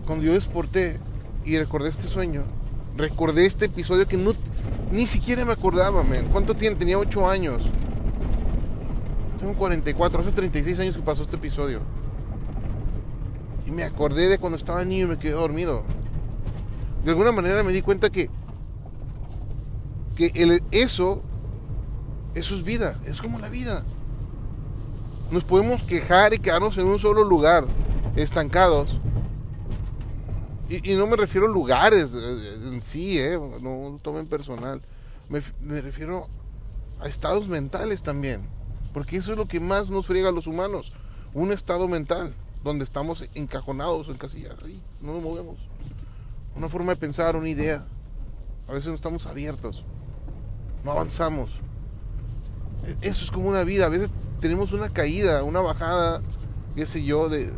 cuando 0.05 0.23
yo 0.23 0.31
desporté 0.31 0.97
y 1.43 1.57
recordé 1.57 1.89
este 1.89 2.07
sueño, 2.07 2.43
recordé 2.95 3.45
este 3.45 3.65
episodio 3.65 4.07
que 4.07 4.15
no, 4.15 4.31
ni 4.93 5.07
siquiera 5.07 5.43
me 5.43 5.51
acordaba, 5.51 6.03
man. 6.03 6.29
¿Cuánto 6.31 6.55
tiene? 6.55 6.77
Tenía 6.77 6.97
8 6.97 7.29
años. 7.29 7.69
Tengo 9.39 9.53
44, 9.53 10.21
hace 10.21 10.31
36 10.31 10.79
años 10.79 10.95
que 10.95 11.01
pasó 11.01 11.23
este 11.23 11.35
episodio. 11.35 11.81
Y 13.65 13.71
me 13.71 13.83
acordé 13.83 14.29
de 14.29 14.39
cuando 14.39 14.57
estaba 14.57 14.83
niño 14.83 15.05
y 15.05 15.09
me 15.09 15.19
quedé 15.19 15.33
dormido. 15.33 15.83
De 17.03 17.11
alguna 17.11 17.31
manera 17.31 17.63
me 17.63 17.71
di 17.71 17.81
cuenta 17.81 18.09
que, 18.09 18.29
que 20.15 20.61
eso, 20.71 21.21
eso 22.33 22.55
es 22.55 22.63
vida, 22.63 22.99
es 23.05 23.21
como 23.21 23.39
la 23.39 23.49
vida. 23.49 23.83
Nos 25.29 25.43
podemos 25.43 25.83
quejar 25.83 26.33
y 26.33 26.39
quedarnos 26.39 26.77
en 26.77 26.87
un 26.87 26.97
solo 26.97 27.23
lugar, 27.23 27.65
estancados. 28.15 28.99
Y, 30.69 30.95
no 30.95 31.07
me 31.07 31.15
refiero 31.15 31.47
a 31.47 31.49
lugares 31.49 32.13
eh, 32.13 32.53
en 32.63 32.81
sí, 32.81 33.19
eh, 33.19 33.39
no 33.61 33.97
tomen 34.01 34.27
personal. 34.27 34.81
Me, 35.29 35.41
me, 35.61 35.79
refiero 35.79 36.27
a 36.99 37.07
estados 37.07 37.47
mentales 37.47 38.03
también. 38.03 38.56
Porque 38.97 39.17
eso 39.17 39.33
es 39.33 39.37
lo 39.37 39.47
que 39.47 39.59
más 39.59 39.91
nos 39.91 40.07
friega 40.07 40.29
a 40.29 40.31
los 40.31 40.47
humanos. 40.47 40.91
Un 41.35 41.51
estado 41.51 41.87
mental 41.87 42.33
donde 42.63 42.83
estamos 42.83 43.29
encajonados 43.35 44.07
en 44.07 44.17
casillas. 44.17 44.55
Ahí 44.65 44.81
no 45.01 45.13
nos 45.13 45.21
movemos. 45.21 45.57
Una 46.55 46.67
forma 46.67 46.93
de 46.93 46.95
pensar, 46.95 47.35
una 47.35 47.47
idea. 47.47 47.85
A 48.67 48.71
veces 48.71 48.87
no 48.87 48.95
estamos 48.95 49.27
abiertos. 49.27 49.85
No 50.83 50.89
avanzamos. 50.89 51.59
E, 52.87 53.07
eso 53.07 53.23
es 53.23 53.29
como 53.29 53.49
una 53.49 53.63
vida. 53.63 53.85
A 53.85 53.89
veces 53.89 54.09
tenemos 54.41 54.71
una 54.71 54.89
caída, 54.89 55.43
una 55.43 55.61
bajada, 55.61 56.23
qué 56.75 56.87
sé 56.87 57.03
yo, 57.03 57.29
de, 57.29 57.53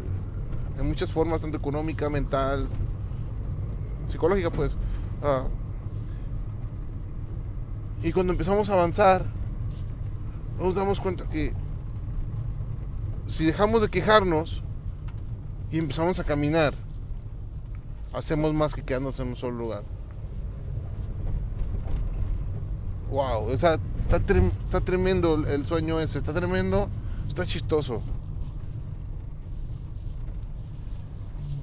en 0.77 0.85
muchas 0.85 1.09
formas, 1.09 1.39
tanto 1.39 1.55
económica, 1.55 2.09
mental, 2.09 2.67
psicológica, 4.09 4.49
pues. 4.49 4.75
Ah. 5.23 5.45
y 8.03 8.11
cuando 8.11 8.33
empezamos 8.33 8.69
a 8.69 8.73
avanzar, 8.73 9.38
nos 10.59 10.75
damos 10.75 10.99
cuenta 10.99 11.25
que 11.25 11.53
si 13.27 13.45
dejamos 13.45 13.81
de 13.81 13.89
quejarnos 13.89 14.61
y 15.71 15.77
empezamos 15.77 16.19
a 16.19 16.23
caminar, 16.23 16.73
hacemos 18.13 18.53
más 18.53 18.73
que 18.73 18.83
quedarnos 18.83 19.19
en 19.19 19.29
un 19.29 19.35
solo 19.35 19.57
lugar. 19.57 19.83
Wow, 23.11 23.51
está, 23.51 23.79
está 24.09 24.81
tremendo 24.81 25.47
el 25.47 25.65
sueño 25.65 25.99
ese, 25.99 26.19
está 26.19 26.33
tremendo, 26.33 26.89
está 27.27 27.45
chistoso. 27.45 28.01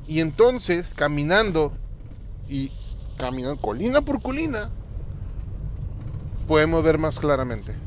Y 0.09 0.21
entonces, 0.21 0.95
caminando 0.95 1.73
y 2.49 2.71
caminando 3.17 3.61
colina 3.61 4.01
por 4.03 4.23
colina, 4.23 4.71
podemos 6.47 6.83
ver 6.85 6.99
más 6.99 7.19
claramente. 7.19 7.86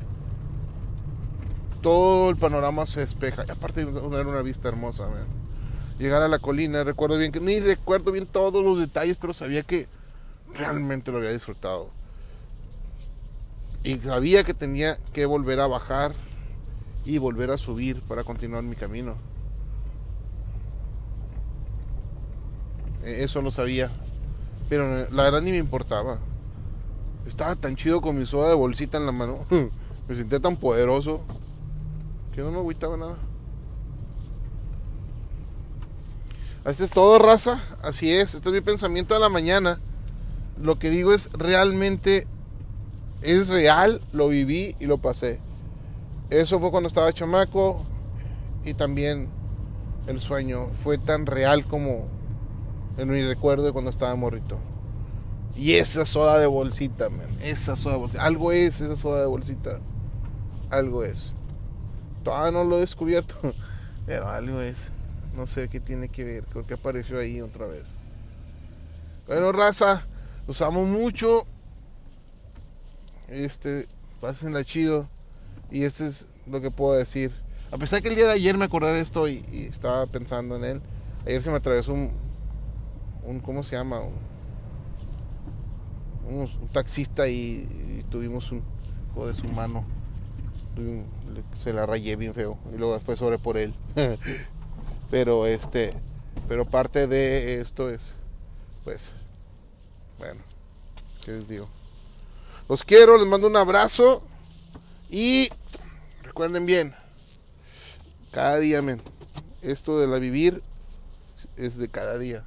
Todo 1.81 2.29
el 2.29 2.35
panorama 2.35 2.85
se 2.85 3.01
despeja. 3.01 3.45
Y 3.47 3.51
aparte 3.51 3.85
de 3.85 3.91
una 3.99 4.41
vista 4.41 4.67
hermosa, 4.67 5.07
Llegar 5.97 6.21
a 6.21 6.29
la 6.29 6.39
colina, 6.39 6.85
recuerdo 6.85 7.17
bien 7.17 7.33
que, 7.33 7.41
ni 7.41 7.59
recuerdo 7.59 8.13
bien 8.13 8.25
todos 8.25 8.63
los 8.63 8.79
detalles, 8.79 9.17
pero 9.19 9.33
sabía 9.33 9.63
que 9.63 9.87
realmente 10.53 11.11
lo 11.11 11.17
había 11.17 11.31
disfrutado. 11.31 11.89
Y 13.83 13.97
sabía 13.97 14.45
que 14.45 14.53
tenía 14.53 14.97
que 15.11 15.25
volver 15.25 15.59
a 15.59 15.67
bajar 15.67 16.13
y 17.05 17.17
volver 17.17 17.51
a 17.51 17.57
subir 17.57 18.01
para 18.01 18.23
continuar 18.23 18.63
mi 18.63 18.77
camino. 18.77 19.15
E, 23.03 23.23
eso 23.23 23.41
lo 23.41 23.51
sabía. 23.51 23.89
Pero 24.69 25.07
la 25.11 25.23
verdad 25.23 25.41
ni 25.41 25.51
me 25.51 25.57
importaba. 25.57 26.19
Estaba 27.27 27.55
tan 27.57 27.75
chido 27.75 27.99
con 27.99 28.17
mi 28.17 28.25
soda 28.25 28.49
de 28.49 28.55
bolsita 28.55 28.97
en 28.97 29.05
la 29.05 29.11
mano. 29.11 29.45
me 30.07 30.15
sentía 30.15 30.39
tan 30.39 30.55
poderoso 30.55 31.25
que 32.33 32.41
no 32.41 32.51
me 32.51 32.57
agüitaba 32.57 32.97
nada. 32.97 33.17
Así 36.63 36.83
es 36.83 36.91
todo, 36.91 37.19
raza. 37.19 37.63
Así 37.81 38.13
es. 38.13 38.35
Este 38.35 38.49
es 38.49 38.53
mi 38.53 38.61
pensamiento 38.61 39.13
de 39.13 39.19
la 39.19 39.29
mañana. 39.29 39.79
Lo 40.61 40.77
que 40.77 40.89
digo 40.89 41.13
es 41.13 41.31
realmente 41.33 42.27
es 43.21 43.49
real, 43.49 44.01
lo 44.11 44.27
viví 44.27 44.75
y 44.79 44.85
lo 44.85 44.97
pasé. 44.97 45.39
Eso 46.29 46.59
fue 46.59 46.71
cuando 46.71 46.87
estaba 46.87 47.11
chamaco 47.13 47.83
y 48.63 48.73
también 48.73 49.29
el 50.07 50.21
sueño 50.21 50.69
fue 50.83 50.97
tan 50.97 51.25
real 51.25 51.65
como 51.65 52.07
en 52.97 53.09
mi 53.09 53.21
recuerdo 53.23 53.65
de 53.65 53.71
cuando 53.71 53.89
estaba 53.89 54.15
morrito. 54.15 54.57
Y 55.55 55.73
esa 55.73 56.05
soda 56.05 56.37
de 56.39 56.47
bolsita, 56.47 57.09
man, 57.09 57.27
esa 57.41 57.75
soda 57.75 57.93
de 57.93 57.99
bolsita, 57.99 58.23
algo 58.23 58.51
es 58.51 58.81
esa 58.81 58.95
soda 58.95 59.21
de 59.21 59.27
bolsita, 59.27 59.79
algo 60.69 61.03
es. 61.03 61.33
Todavía 62.23 62.51
no 62.51 62.63
lo 62.63 62.77
he 62.77 62.81
descubierto, 62.81 63.35
pero 64.05 64.29
algo 64.29 64.61
es. 64.61 64.91
No 65.35 65.47
sé 65.47 65.69
qué 65.69 65.79
tiene 65.79 66.09
que 66.09 66.23
ver, 66.23 66.45
creo 66.45 66.65
que 66.65 66.73
apareció 66.73 67.19
ahí 67.19 67.39
otra 67.41 67.65
vez. 67.65 67.97
Bueno, 69.27 69.51
raza, 69.51 70.05
usamos 70.47 70.87
mucho 70.87 71.45
este, 73.31 73.87
pásenla 74.21 74.63
chido. 74.63 75.07
Y 75.71 75.83
este 75.83 76.05
es 76.05 76.27
lo 76.47 76.61
que 76.61 76.71
puedo 76.71 76.97
decir. 76.97 77.31
A 77.71 77.77
pesar 77.77 78.01
que 78.01 78.09
el 78.09 78.15
día 78.15 78.25
de 78.25 78.33
ayer 78.33 78.57
me 78.57 78.65
acordé 78.65 78.91
de 78.93 79.01
esto 79.01 79.27
y, 79.27 79.43
estaba 79.69 80.05
pensando 80.07 80.55
en 80.55 80.63
él. 80.63 80.81
Ayer 81.25 81.41
se 81.43 81.51
me 81.51 81.57
atravesó 81.57 81.93
un, 81.93 82.11
un 83.23 83.39
¿cómo 83.39 83.63
se 83.63 83.75
llama? 83.75 84.01
Un, 86.27 86.49
taxista 86.71 87.27
y, 87.27 88.05
tuvimos 88.09 88.51
un 88.51 88.63
de 89.15 89.33
su 89.33 89.47
mano. 89.49 89.83
Se 91.57 91.73
la 91.73 91.85
rayé 91.85 92.15
bien 92.15 92.33
feo 92.33 92.57
y 92.73 92.77
luego 92.77 92.93
después 92.93 93.19
sobre 93.19 93.37
por 93.37 93.57
él. 93.57 93.73
pero 95.11 95.45
este, 95.47 95.91
pero 96.47 96.65
parte 96.65 97.07
de 97.07 97.61
esto 97.61 97.89
es, 97.89 98.15
pues, 98.83 99.11
bueno, 100.17 100.41
¿qué 101.25 101.31
les 101.31 101.47
digo? 101.47 101.67
Los 102.67 102.83
quiero, 102.83 103.17
les 103.17 103.27
mando 103.27 103.47
un 103.47 103.57
abrazo 103.57 104.21
y 105.09 105.49
recuerden 106.23 106.65
bien, 106.65 106.95
cada 108.31 108.59
día, 108.59 108.81
men, 108.81 109.01
esto 109.61 109.99
de 109.99 110.07
la 110.07 110.19
vivir 110.19 110.61
es 111.57 111.77
de 111.77 111.89
cada 111.89 112.17
día. 112.17 112.45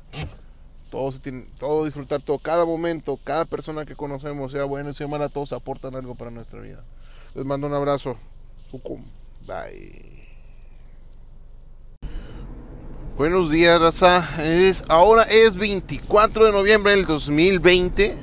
Todo, 0.91 1.11
se 1.11 1.21
tiene, 1.21 1.47
todo 1.59 1.85
disfrutar, 1.85 2.23
todo, 2.23 2.39
cada 2.39 2.65
momento, 2.65 3.19
cada 3.25 3.45
persona 3.45 3.85
que 3.85 3.97
conocemos, 3.97 4.53
sea 4.53 4.65
bueno, 4.65 4.93
sea 4.93 5.09
mala, 5.09 5.29
todos 5.29 5.53
aportan 5.53 5.95
algo 5.95 6.15
para 6.15 6.31
nuestra 6.31 6.61
vida. 6.61 6.85
Les 7.35 7.45
mando 7.45 7.67
un 7.67 7.75
abrazo. 7.75 8.17
Bye. 9.47 10.29
Buenos 13.19 13.51
días, 13.51 13.79
raza. 13.79 14.27
Ahora 14.89 15.25
es 15.25 15.57
24 15.57 16.47
de 16.47 16.53
noviembre 16.53 16.93
del 16.93 17.05
2020. 17.05 18.17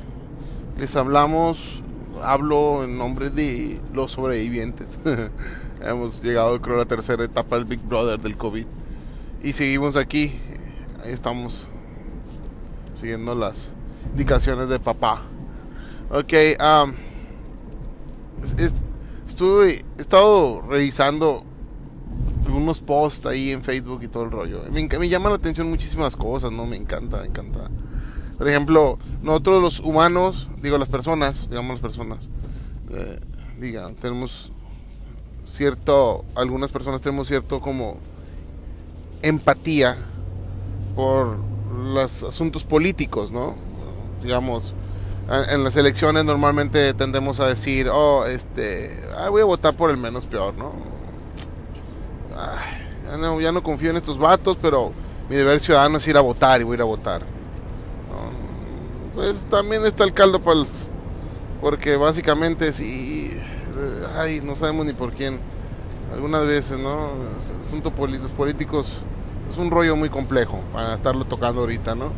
Les 0.80 0.96
hablamos, 0.96 1.84
hablo 2.24 2.84
en 2.84 2.98
nombre 2.98 3.30
de 3.30 3.80
los 3.94 4.14
sobrevivientes. 4.14 5.00
Hemos 5.82 6.24
llegado, 6.24 6.60
creo, 6.62 6.78
a 6.78 6.80
la 6.80 6.86
tercera 6.86 7.24
etapa 7.24 7.58
del 7.58 7.66
Big 7.66 7.82
Brother 7.82 8.20
del 8.20 8.36
COVID. 8.36 8.66
Y 9.44 9.54
seguimos 9.54 9.96
aquí. 9.96 10.34
Ahí 11.04 11.12
estamos 11.12 11.66
siguiendo 12.96 13.36
las 13.36 13.70
indicaciones 14.14 14.68
de 14.68 14.80
papá. 14.80 15.22
Ok, 16.10 16.34
estuve, 19.40 19.86
he 19.98 20.02
estado 20.02 20.62
revisando 20.68 21.46
algunos 22.46 22.82
posts 22.82 23.26
ahí 23.26 23.52
en 23.52 23.64
Facebook 23.64 24.04
y 24.04 24.10
todo 24.10 24.24
el 24.24 24.32
rollo. 24.32 24.64
Me, 24.70 24.86
me 24.86 25.08
llaman 25.08 25.32
la 25.32 25.38
atención 25.38 25.70
muchísimas 25.70 26.18
cosas, 26.18 26.52
¿no? 26.52 26.66
Me 26.66 26.76
encanta, 26.76 27.22
me 27.22 27.28
encanta. 27.28 27.70
Por 28.38 28.50
ejemplo, 28.50 29.00
nosotros 29.22 29.62
los 29.62 29.80
humanos, 29.80 30.50
digo 30.62 30.78
las 30.78 30.90
personas, 30.90 31.50
digamos 31.50 31.72
las 31.72 31.80
personas, 31.80 32.28
eh, 32.92 33.20
digan, 33.58 33.96
tenemos 33.96 34.52
cierto, 35.46 36.26
algunas 36.36 36.70
personas 36.70 37.00
tenemos 37.00 37.30
cierto 37.30 37.62
como 37.62 37.96
empatía 39.22 39.98
por 40.98 41.38
los 41.74 42.24
asuntos 42.24 42.66
políticos, 42.66 43.32
¿no? 43.32 43.56
Digamos, 44.22 44.74
en 45.30 45.64
las 45.64 45.76
elecciones 45.76 46.26
normalmente 46.26 46.94
tendemos 46.96 47.40
a 47.40 47.48
decir, 47.48 47.88
oh, 47.92 48.26
este, 48.26 49.00
voy 49.30 49.42
a 49.42 49.46
votar 49.46 49.76
por 49.76 49.92
el 49.92 49.98
menos 49.98 50.26
peor, 50.26 50.56
¿no? 50.58 50.74
ya, 53.40 53.52
no 53.52 53.62
confío 53.64 53.92
en 53.92 53.98
estos 53.98 54.18
vatos, 54.18 54.58
pero 54.62 54.92
mi 55.30 55.36
deber 55.36 55.60
ciudadano 55.60 55.98
es 55.98 56.08
ir 56.08 56.18
a 56.18 56.22
votar 56.22 56.62
y 56.62 56.64
voy 56.64 56.74
a 56.74 56.76
ir 56.76 56.82
a 56.82 56.86
votar. 56.86 57.22
Pues 59.14 59.46
también 59.46 59.86
está 59.86 60.04
el 60.04 60.14
caldo 60.14 60.40
para 60.40 60.60
los, 60.60 60.88
porque 61.62 61.96
básicamente 61.96 62.72
si, 62.72 63.38
ay, 64.16 64.42
no 64.42 64.56
sabemos 64.56 64.86
ni 64.86 64.94
por 64.94 65.12
quién, 65.12 65.40
algunas 66.14 66.46
veces, 66.46 66.80
¿no? 66.80 67.12
Asuntos 67.62 67.94
políticos 67.94 68.96
es 69.50 69.58
un 69.58 69.70
rollo 69.70 69.96
muy 69.96 70.10
complejo 70.10 70.62
para 70.74 70.96
estarlo 70.96 71.26
tocando 71.26 71.62
ahorita, 71.62 71.96
¿no? 71.96 72.12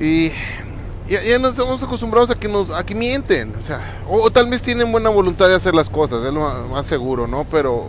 Y 0.00 0.32
ya, 1.20 1.38
nos 1.38 1.50
estamos 1.50 1.82
acostumbrados 1.82 2.30
a 2.30 2.34
que 2.34 2.48
nos 2.48 2.70
a 2.70 2.84
que 2.84 2.94
mienten, 2.94 3.54
o 3.56 3.62
sea, 3.62 3.80
o, 4.08 4.30
tal 4.30 4.48
vez 4.48 4.62
tienen 4.62 4.90
buena 4.90 5.10
voluntad 5.10 5.48
de 5.48 5.54
hacer 5.54 5.74
las 5.74 5.90
cosas, 5.90 6.24
es 6.24 6.32
lo 6.32 6.68
más 6.68 6.86
seguro, 6.86 7.26
¿no? 7.26 7.44
Pero 7.50 7.88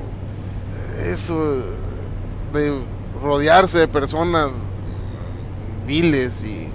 eso 1.06 1.56
de 2.54 2.74
rodearse 3.22 3.80
de 3.80 3.88
personas 3.88 4.52
viles 5.88 6.44
y 6.44 6.70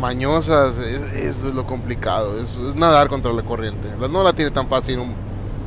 mañosas, 0.00 0.78
es 0.78 1.42
lo 1.42 1.66
complicado, 1.66 2.40
es 2.40 2.74
nadar 2.74 3.08
contra 3.08 3.32
la 3.32 3.42
corriente. 3.42 3.88
No 4.10 4.22
la 4.22 4.32
tiene 4.32 4.50
tan 4.50 4.68
fácil 4.68 4.98
un, 4.98 5.14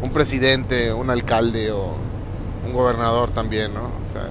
un 0.02 0.10
presidente, 0.10 0.92
un 0.92 1.10
alcalde 1.10 1.72
o 1.72 1.96
un 2.66 2.74
gobernador 2.74 3.30
también, 3.32 3.74
¿no? 3.74 3.84
O 3.84 4.12
sea, 4.12 4.30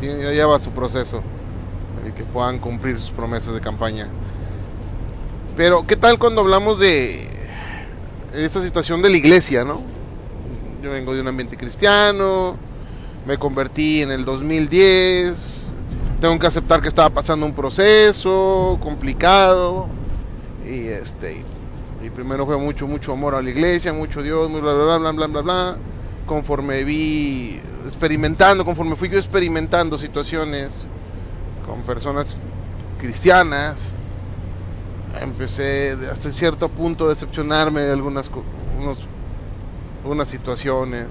tiene, 0.00 0.34
lleva 0.34 0.58
su 0.58 0.70
proceso, 0.70 1.22
el 2.04 2.14
que 2.14 2.24
puedan 2.24 2.58
cumplir 2.58 2.98
sus 2.98 3.10
promesas 3.10 3.54
de 3.54 3.60
campaña. 3.60 4.08
Pero, 5.56 5.86
¿qué 5.86 5.96
tal 5.96 6.18
cuando 6.18 6.40
hablamos 6.40 6.78
de 6.78 7.28
esta 8.34 8.60
situación 8.60 9.02
de 9.02 9.10
la 9.10 9.16
iglesia, 9.16 9.64
no? 9.64 9.82
Yo 10.82 10.90
vengo 10.90 11.14
de 11.14 11.20
un 11.20 11.28
ambiente 11.28 11.56
cristiano, 11.56 12.56
me 13.26 13.36
convertí 13.36 14.02
en 14.02 14.10
el 14.10 14.24
2010, 14.24 15.68
tengo 16.20 16.38
que 16.38 16.46
aceptar 16.46 16.80
que 16.80 16.88
estaba 16.88 17.10
pasando 17.10 17.44
un 17.44 17.52
proceso 17.52 18.78
complicado 18.80 19.88
y 20.66 20.86
este 20.86 21.42
y 22.02 22.08
primero 22.08 22.46
fue 22.46 22.56
mucho 22.56 22.86
mucho 22.86 23.12
amor 23.12 23.34
a 23.34 23.42
la 23.42 23.50
iglesia, 23.50 23.92
mucho 23.92 24.22
Dios, 24.22 24.50
bla 24.50 24.60
bla 24.60 24.72
bla 24.72 24.98
bla 24.98 25.12
bla 25.12 25.26
bla 25.26 25.40
bla 25.42 25.76
conforme 26.26 26.84
vi 26.84 27.60
experimentando, 27.84 28.64
conforme 28.64 28.96
fui 28.96 29.08
yo 29.08 29.18
experimentando 29.18 29.98
situaciones 29.98 30.84
con 31.70 31.82
personas 31.82 32.36
cristianas, 32.98 33.94
empecé 35.20 35.96
hasta 36.10 36.30
cierto 36.30 36.68
punto 36.68 37.06
a 37.06 37.10
decepcionarme 37.10 37.82
de 37.82 37.92
algunas 37.92 38.28
unos, 38.76 39.06
unas 40.04 40.26
situaciones. 40.26 41.06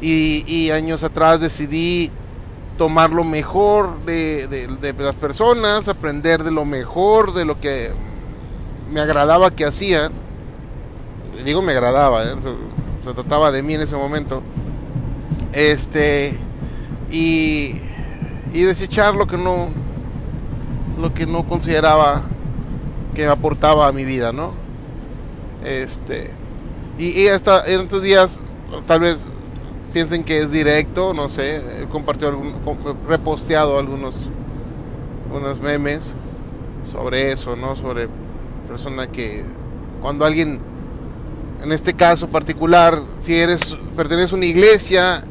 Y, 0.00 0.70
años 0.70 1.04
atrás 1.04 1.40
decidí 1.40 2.10
tomar 2.78 3.10
lo 3.10 3.24
mejor 3.24 4.04
de, 4.04 4.48
de, 4.48 4.92
las 4.98 5.14
personas, 5.16 5.88
aprender 5.88 6.42
de 6.42 6.50
lo 6.50 6.64
mejor, 6.64 7.34
de 7.34 7.44
lo 7.44 7.60
que 7.60 7.90
me 8.90 9.00
agradaba 9.00 9.50
que 9.50 9.64
hacían. 9.64 10.12
Digo 11.44 11.60
me 11.62 11.72
agradaba, 11.72 12.24
¿eh? 12.24 12.34
se 13.04 13.14
trataba 13.14 13.50
de 13.50 13.62
mí 13.62 13.74
en 13.74 13.82
ese 13.82 13.96
momento. 13.96 14.42
Este 15.52 16.36
y, 17.10 17.80
y 18.52 18.62
desechar 18.62 19.14
lo 19.14 19.26
que 19.26 19.38
no 19.38 19.68
lo 20.98 21.12
que 21.14 21.26
no 21.26 21.44
consideraba 21.44 22.22
que 23.14 23.22
me 23.22 23.28
aportaba 23.28 23.88
a 23.88 23.92
mi 23.92 24.04
vida, 24.04 24.32
¿no? 24.32 24.52
Este 25.64 26.30
y, 26.98 27.26
hasta 27.28 27.64
en 27.64 27.80
estos 27.80 28.02
días 28.02 28.40
tal 28.86 29.00
vez 29.00 29.26
piensen 29.92 30.24
que 30.24 30.38
es 30.38 30.52
directo, 30.52 31.12
no 31.14 31.28
sé, 31.28 31.62
he 31.82 31.86
compartido 31.86 32.28
algún, 32.28 32.54
reposteado 33.08 33.78
algunos 33.78 34.14
unos 35.32 35.60
memes 35.60 36.14
sobre 36.84 37.32
eso, 37.32 37.56
¿no? 37.56 37.74
Sobre 37.76 38.08
persona 38.68 39.06
que 39.06 39.42
cuando 40.00 40.24
alguien 40.24 40.60
en 41.62 41.72
este 41.72 41.94
caso 41.94 42.28
particular, 42.28 43.00
si 43.20 43.34
eres 43.34 43.78
perteneces 43.96 44.32
a 44.32 44.36
una 44.36 44.46
iglesia 44.46 45.24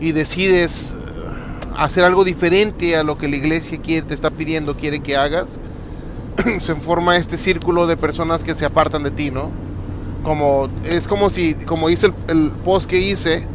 y 0.00 0.12
decides 0.12 0.96
hacer 1.76 2.04
algo 2.04 2.24
diferente 2.24 2.96
a 2.96 3.02
lo 3.02 3.18
que 3.18 3.28
la 3.28 3.36
iglesia 3.36 3.78
quiere, 3.80 4.06
te 4.06 4.14
está 4.14 4.30
pidiendo, 4.30 4.76
quiere 4.76 5.00
que 5.00 5.16
hagas, 5.16 5.58
se 6.60 6.74
forma 6.74 7.16
este 7.16 7.36
círculo 7.36 7.86
de 7.86 7.96
personas 7.96 8.44
que 8.44 8.54
se 8.54 8.64
apartan 8.64 9.02
de 9.02 9.10
ti, 9.10 9.30
¿no? 9.30 9.50
Como, 10.22 10.68
es 10.84 11.06
como 11.06 11.30
si, 11.30 11.54
como 11.54 11.88
dice 11.88 12.12
el, 12.28 12.50
post 12.64 12.88
que 12.88 12.98
hice, 12.98 13.46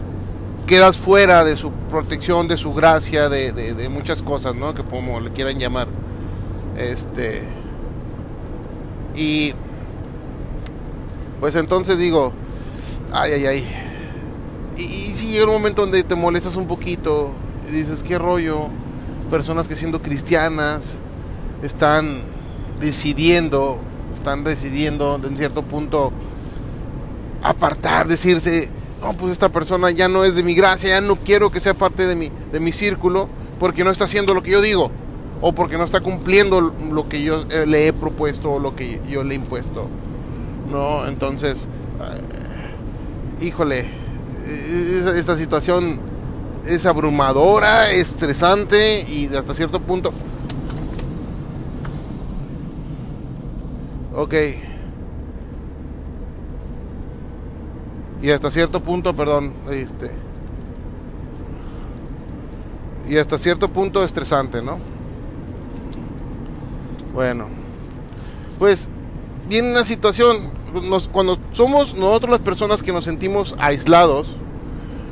quedas 0.67 0.97
fuera 0.97 1.43
de 1.43 1.57
su 1.57 1.71
protección, 1.71 2.47
de 2.47 2.57
su 2.57 2.73
gracia, 2.73 3.27
de, 3.27 3.51
de 3.51 3.89
muchas 3.89 4.21
cosas, 4.21 4.55
¿no? 4.55 4.73
Que 4.75 4.83
como 4.83 5.19
le 5.19 5.31
quieran 5.31 5.57
llamar. 5.57 5.87
Este. 6.77 7.41
Y 9.15 9.53
pues 11.39 11.55
entonces 11.55 11.97
digo, 11.97 12.33
ay, 13.11 13.31
ay, 13.33 13.45
ay. 13.45 13.67
Y, 14.77 14.83
si 14.83 15.27
llega 15.31 15.45
un 15.45 15.53
momento 15.53 15.81
donde 15.81 16.03
te 16.03 16.15
molestas 16.15 16.55
un 16.55 16.67
poquito 16.67 17.33
y 17.69 17.73
dices, 17.73 18.03
qué 18.03 18.17
rollo, 18.17 18.67
personas 19.29 19.67
que 19.67 19.75
siendo 19.75 20.01
cristianas 20.01 20.97
están 21.61 22.21
decidiendo, 22.79 23.79
están 24.15 24.43
decidiendo 24.43 25.19
en 25.23 25.37
cierto 25.37 25.61
punto 25.63 26.11
apartar, 27.43 28.07
decirse, 28.07 28.71
no, 29.01 29.13
pues 29.13 29.31
esta 29.31 29.49
persona 29.49 29.91
ya 29.91 30.07
no 30.07 30.25
es 30.25 30.35
de 30.35 30.43
mi 30.43 30.55
gracia, 30.55 30.89
ya 30.89 31.01
no 31.01 31.15
quiero 31.15 31.51
que 31.51 31.59
sea 31.59 31.73
parte 31.73 32.05
de 32.05 32.15
mi, 32.15 32.31
de 32.51 32.59
mi 32.59 32.71
círculo 32.71 33.29
porque 33.59 33.83
no 33.83 33.91
está 33.91 34.05
haciendo 34.05 34.33
lo 34.33 34.41
que 34.41 34.51
yo 34.51 34.61
digo 34.61 34.91
o 35.41 35.53
porque 35.53 35.77
no 35.77 35.83
está 35.83 36.01
cumpliendo 36.01 36.59
lo 36.59 37.07
que 37.07 37.21
yo 37.21 37.43
eh, 37.49 37.65
le 37.65 37.87
he 37.87 37.93
propuesto 37.93 38.53
o 38.53 38.59
lo 38.59 38.75
que 38.75 38.99
yo 39.09 39.23
le 39.23 39.35
he 39.35 39.37
impuesto. 39.37 39.87
¿no? 40.69 41.07
Entonces, 41.07 41.67
eh, 42.01 43.45
híjole, 43.45 43.85
esta 45.15 45.37
situación 45.37 46.08
es 46.65 46.85
abrumadora, 46.85 47.91
estresante 47.91 49.01
y 49.09 49.33
hasta 49.35 49.53
cierto 49.53 49.79
punto... 49.79 50.11
Ok. 54.15 54.33
Y 58.21 58.31
hasta 58.31 58.51
cierto 58.51 58.81
punto, 58.81 59.15
perdón, 59.15 59.53
este... 59.71 60.11
Y 63.07 63.17
hasta 63.17 63.37
cierto 63.37 63.69
punto 63.69 64.03
estresante, 64.03 64.61
¿no? 64.61 64.77
Bueno. 67.13 67.47
Pues 68.59 68.89
viene 69.47 69.71
una 69.71 69.85
situación 69.85 70.37
cuando 71.11 71.39
somos 71.53 71.95
nosotros 71.95 72.29
las 72.29 72.41
personas 72.41 72.83
que 72.83 72.91
nos 72.91 73.05
sentimos 73.05 73.55
aislados 73.57 74.35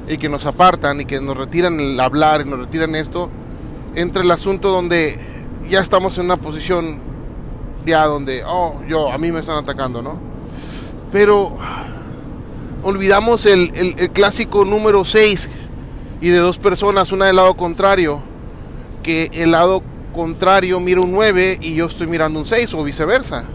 y 0.08 0.18
que 0.18 0.30
nos 0.30 0.46
apartan 0.46 1.02
y 1.02 1.06
que 1.06 1.20
nos 1.20 1.38
retiran 1.38 1.80
el 1.80 2.00
hablar 2.00 2.42
y 2.42 2.50
nos 2.50 2.60
retiran 2.60 2.96
esto, 2.96 3.30
entra 3.96 4.24
el 4.24 4.32
asunto 4.32 4.70
donde 4.70 5.20
ya 5.70 5.80
estamos 5.80 6.18
en 6.18 6.26
una 6.26 6.38
posición 6.38 7.00
ya 7.86 8.06
donde, 8.06 8.44
oh, 8.46 8.82
yo, 8.88 9.12
a 9.12 9.18
mí 9.18 9.32
me 9.32 9.40
están 9.40 9.58
atacando, 9.58 10.02
¿no? 10.02 10.20
Pero 11.12 11.56
olvidamos 12.84 13.46
el, 13.46 13.72
el, 13.76 14.10
clásico 14.12 14.66
número 14.66 15.06
6 15.06 15.50
y 16.22 16.30
de 16.30 16.38
dos 16.38 16.58
personas, 16.58 17.12
una 17.12 17.26
del 17.26 17.38
lado 17.38 17.56
contrario, 17.56 18.22
que 19.04 19.30
el 19.34 19.52
lado 19.52 19.82
contrario 20.14 20.80
mira 20.80 21.02
un 21.02 21.12
9 21.12 21.60
y 21.62 21.76
yo 21.76 21.86
estoy 21.86 22.08
mirando 22.08 22.40
un 22.40 22.46
6 22.46 22.74
o 22.74 22.84
viceversa. 22.84 23.46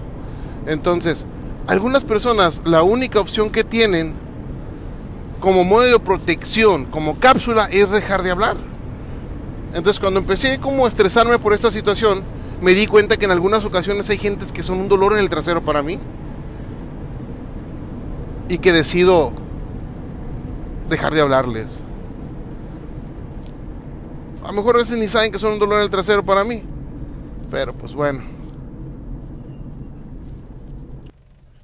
Entonces, 0.66 1.26
algunas 1.66 2.04
personas 2.04 2.62
la 2.64 2.82
única 2.82 3.20
opción 3.20 3.50
que 3.50 3.64
tienen 3.64 4.14
como 5.42 5.64
modo 5.64 5.82
de 5.82 5.98
protección, 5.98 6.84
como 6.84 7.18
cápsula, 7.18 7.68
es 7.70 7.90
dejar 7.90 8.22
de 8.22 8.30
hablar. 8.30 8.56
Entonces 9.74 9.98
cuando 9.98 10.20
empecé 10.20 10.60
como 10.60 10.84
a 10.84 10.88
estresarme 10.88 11.36
por 11.40 11.52
esta 11.52 11.68
situación, 11.68 12.22
me 12.60 12.74
di 12.74 12.86
cuenta 12.86 13.16
que 13.16 13.24
en 13.24 13.32
algunas 13.32 13.64
ocasiones 13.64 14.08
hay 14.08 14.18
gentes 14.18 14.52
que 14.52 14.62
son 14.62 14.78
un 14.78 14.88
dolor 14.88 15.14
en 15.14 15.18
el 15.18 15.28
trasero 15.28 15.60
para 15.60 15.82
mí. 15.82 15.98
Y 18.48 18.58
que 18.58 18.70
decido 18.70 19.32
dejar 20.88 21.12
de 21.12 21.22
hablarles. 21.22 21.80
A 24.44 24.46
lo 24.46 24.52
mejor 24.52 24.76
a 24.76 24.78
veces 24.78 24.96
ni 24.96 25.08
saben 25.08 25.32
que 25.32 25.40
son 25.40 25.54
un 25.54 25.58
dolor 25.58 25.78
en 25.78 25.84
el 25.84 25.90
trasero 25.90 26.22
para 26.22 26.44
mí. 26.44 26.62
Pero 27.50 27.72
pues 27.72 27.94
bueno. 27.94 28.22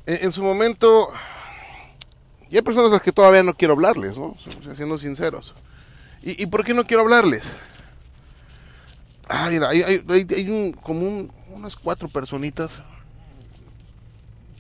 En, 0.05 0.33
su 0.33 0.43
momento 0.43 1.11
y 2.51 2.57
hay 2.57 2.63
personas 2.63 2.91
a 2.91 2.95
las 2.95 3.03
que 3.03 3.13
todavía 3.13 3.43
no 3.43 3.55
quiero 3.55 3.75
hablarles, 3.75 4.17
¿no? 4.17 4.37
Siendo 4.75 4.99
sinceros. 4.99 5.55
¿Y, 6.23 6.47
por 6.47 6.65
qué 6.65 6.75
no 6.75 6.85
quiero 6.85 7.03
hablarles? 7.03 7.45
Ah, 9.29 9.49
mira, 9.51 9.69
hay, 9.69 9.83
hay, 9.83 10.75
como 10.83 11.29
unas 11.51 11.77
cuatro 11.77 12.09
personitas 12.09 12.83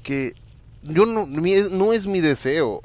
que 0.02 0.34
yo 0.82 1.04
no, 1.06 1.26
no 1.26 1.92
es 1.92 2.06
mi 2.06 2.20
deseo. 2.20 2.82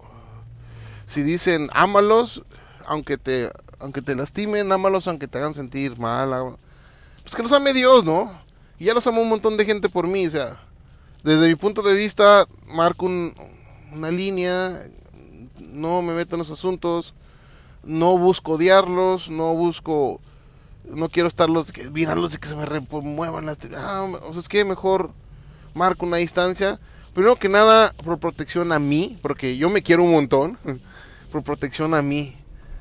Si 1.05 1.21
dicen, 1.21 1.69
ámalos, 1.73 2.43
aunque 2.85 3.17
te, 3.17 3.51
aunque 3.79 4.01
te 4.01 4.15
lastimen, 4.15 4.71
ámalos, 4.71 5.07
aunque 5.07 5.27
te 5.27 5.37
hagan 5.37 5.53
sentir 5.53 5.99
mal. 5.99 6.55
Pues 7.21 7.35
que 7.35 7.43
los 7.43 7.51
ame 7.51 7.73
Dios, 7.73 8.03
¿no? 8.03 8.31
Y 8.79 8.85
ya 8.85 8.93
los 8.93 9.05
amo 9.07 9.21
un 9.21 9.29
montón 9.29 9.57
de 9.57 9.65
gente 9.65 9.89
por 9.89 10.07
mí, 10.07 10.25
o 10.27 10.31
sea, 10.31 10.57
desde 11.23 11.47
mi 11.47 11.55
punto 11.55 11.81
de 11.81 11.93
vista, 11.93 12.47
marco 12.65 13.05
un, 13.05 13.33
una 13.93 14.11
línea, 14.11 14.85
no 15.59 16.01
me 16.01 16.13
meto 16.13 16.35
en 16.35 16.39
los 16.39 16.51
asuntos, 16.51 17.13
no 17.83 18.17
busco 18.17 18.53
odiarlos, 18.53 19.29
no 19.29 19.53
busco, 19.53 20.19
no 20.85 21.09
quiero 21.09 21.27
estarlos 21.27 21.71
mirarlos 21.91 22.35
y 22.35 22.37
que 22.37 22.47
se 22.47 22.55
me 22.55 22.65
remuevan 22.65 23.45
las... 23.45 23.57
Ah, 23.75 24.03
o 24.03 24.37
es 24.37 24.49
que 24.49 24.65
mejor 24.65 25.11
marco 25.73 26.05
una 26.05 26.17
distancia. 26.17 26.79
Primero 27.13 27.35
que 27.35 27.49
nada, 27.49 27.93
por 28.03 28.17
protección 28.19 28.71
a 28.71 28.79
mí, 28.79 29.19
porque 29.21 29.57
yo 29.57 29.69
me 29.69 29.83
quiero 29.83 30.03
un 30.03 30.11
montón, 30.11 30.57
por 31.31 31.43
protección 31.43 31.93
a 31.93 32.01
mí. 32.01 32.35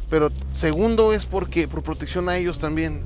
Pero 0.09 0.31
segundo 0.55 1.13
es 1.13 1.27
porque, 1.27 1.69
por 1.69 1.83
protección 1.83 2.29
a 2.29 2.37
ellos 2.37 2.59
también. 2.59 3.03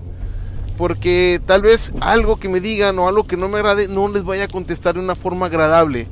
Porque 0.77 1.40
tal 1.47 1.62
vez 1.62 1.92
algo 2.01 2.37
que 2.37 2.49
me 2.49 2.61
digan 2.61 2.99
o 2.99 3.09
algo 3.09 3.27
que 3.27 3.37
no 3.37 3.49
me 3.49 3.59
agrade 3.59 3.88
no 3.88 4.09
les 4.09 4.25
vaya 4.25 4.45
a 4.45 4.49
contestar 4.49 4.95
de 4.95 5.01
una 5.01 5.14
forma 5.14 5.47
agradable 5.47 6.07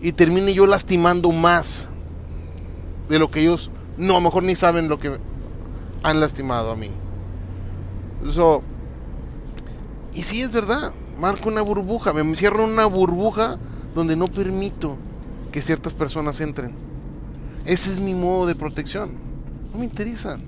y 0.00 0.12
termine 0.12 0.54
yo 0.54 0.66
lastimando 0.66 1.30
más 1.32 1.86
de 3.08 3.18
lo 3.18 3.30
que 3.30 3.40
ellos 3.40 3.70
no, 3.96 4.14
a 4.14 4.16
lo 4.16 4.22
mejor 4.22 4.42
ni 4.44 4.56
saben 4.56 4.88
lo 4.88 4.98
que 4.98 5.18
han 6.02 6.20
lastimado 6.20 6.70
a 6.70 6.76
mí. 6.76 6.90
Eso, 8.26 8.62
y 10.14 10.22
sí 10.22 10.40
es 10.40 10.50
verdad, 10.50 10.92
marco 11.18 11.48
una 11.48 11.60
burbuja, 11.60 12.12
me 12.14 12.22
encierro 12.22 12.64
en 12.64 12.70
una 12.70 12.86
burbuja 12.86 13.58
donde 13.94 14.16
no 14.16 14.26
permito 14.26 14.96
que 15.52 15.60
ciertas 15.60 15.92
personas 15.92 16.40
entren. 16.40 16.72
Ese 17.66 17.92
es 17.92 18.00
mi 18.00 18.14
modo 18.14 18.46
de 18.46 18.54
protección. 18.54 19.12
No 19.72 19.80
me 19.80 19.84
interesan. 19.84 20.40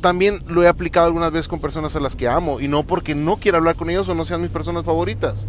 También 0.00 0.40
lo 0.48 0.62
he 0.62 0.68
aplicado 0.68 1.06
algunas 1.06 1.30
veces 1.30 1.48
con 1.48 1.60
personas 1.60 1.94
a 1.96 2.00
las 2.00 2.16
que 2.16 2.28
amo 2.28 2.60
y 2.60 2.68
no 2.68 2.82
porque 2.82 3.14
no 3.14 3.36
quiera 3.36 3.58
hablar 3.58 3.76
con 3.76 3.88
ellos 3.90 4.08
o 4.08 4.14
no 4.14 4.24
sean 4.24 4.42
mis 4.42 4.50
personas 4.50 4.84
favoritas. 4.84 5.46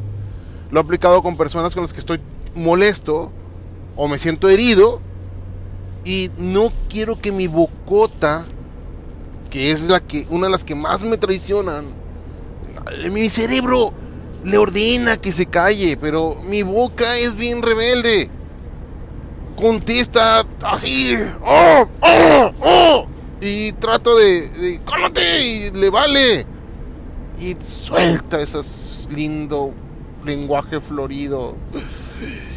Lo 0.75 0.81
he 0.81 0.83
aplicado 0.83 1.23
con 1.23 1.37
personas 1.37 1.73
con 1.73 1.83
las 1.83 1.93
que 1.93 2.01
estoy 2.01 2.19
molesto 2.53 3.31
o 3.95 4.09
me 4.09 4.19
siento 4.19 4.49
herido 4.49 4.99
y 6.03 6.31
no 6.37 6.69
quiero 6.89 7.17
que 7.17 7.31
mi 7.31 7.47
bocota, 7.47 8.43
que 9.49 9.71
es 9.71 9.83
la 9.83 10.01
que 10.01 10.27
una 10.29 10.47
de 10.47 10.51
las 10.51 10.65
que 10.65 10.75
más 10.75 11.01
me 11.03 11.15
traicionan, 11.15 11.85
mi 13.09 13.29
cerebro 13.29 13.93
le 14.43 14.57
ordena 14.57 15.15
que 15.15 15.31
se 15.31 15.45
calle, 15.45 15.95
pero 15.95 16.35
mi 16.43 16.61
boca 16.61 17.15
es 17.15 17.37
bien 17.37 17.61
rebelde. 17.61 18.29
Contesta 19.55 20.45
así, 20.61 21.15
oh, 21.41 21.87
oh, 22.01 22.51
oh, 22.59 23.07
y 23.39 23.71
trato 23.71 24.17
de, 24.17 24.49
de 24.49 25.41
y 25.41 25.71
le 25.71 25.89
vale. 25.89 26.45
Y 27.39 27.55
suelta 27.63 28.41
esas 28.41 29.07
lindo 29.09 29.73
lenguaje 30.25 30.79
florido 30.79 31.55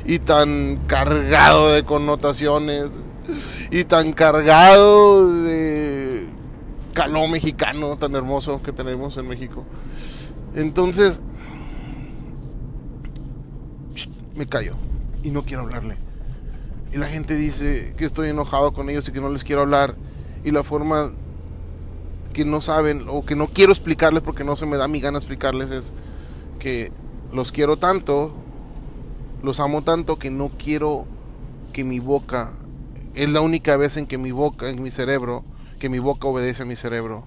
y 0.04 0.18
tan 0.18 0.76
cargado 0.86 1.72
de 1.72 1.84
connotaciones 1.84 2.90
y 3.70 3.84
tan 3.84 4.12
cargado 4.12 5.32
de 5.42 6.26
calor 6.94 7.28
mexicano 7.28 7.96
tan 7.96 8.14
hermoso 8.14 8.62
que 8.62 8.72
tenemos 8.72 9.16
en 9.16 9.28
México. 9.28 9.64
Entonces, 10.54 11.20
me 14.34 14.46
callo 14.46 14.74
y 15.22 15.30
no 15.30 15.42
quiero 15.42 15.62
hablarle. 15.62 15.96
Y 16.92 16.96
la 16.96 17.08
gente 17.08 17.36
dice 17.36 17.94
que 17.96 18.04
estoy 18.04 18.30
enojado 18.30 18.72
con 18.72 18.88
ellos 18.88 19.08
y 19.08 19.12
que 19.12 19.20
no 19.20 19.30
les 19.30 19.44
quiero 19.44 19.60
hablar. 19.62 19.94
Y 20.44 20.52
la 20.52 20.62
forma 20.62 21.12
que 22.32 22.44
no 22.44 22.60
saben 22.60 23.04
o 23.08 23.24
que 23.24 23.36
no 23.36 23.46
quiero 23.46 23.72
explicarles 23.72 24.22
porque 24.22 24.44
no 24.44 24.56
se 24.56 24.64
me 24.64 24.76
da 24.76 24.88
mi 24.88 25.00
gana 25.00 25.18
explicarles 25.18 25.70
es 25.70 25.92
que 26.58 26.92
los 27.32 27.52
quiero 27.52 27.76
tanto, 27.76 28.34
los 29.42 29.60
amo 29.60 29.82
tanto 29.82 30.16
que 30.16 30.30
no 30.30 30.48
quiero 30.48 31.06
que 31.72 31.84
mi 31.84 31.98
boca, 31.98 32.52
es 33.14 33.28
la 33.28 33.40
única 33.40 33.76
vez 33.76 33.96
en 33.96 34.06
que 34.06 34.18
mi 34.18 34.32
boca, 34.32 34.68
en 34.70 34.82
mi 34.82 34.90
cerebro, 34.90 35.44
que 35.78 35.88
mi 35.88 35.98
boca 35.98 36.28
obedece 36.28 36.62
a 36.62 36.66
mi 36.66 36.76
cerebro, 36.76 37.24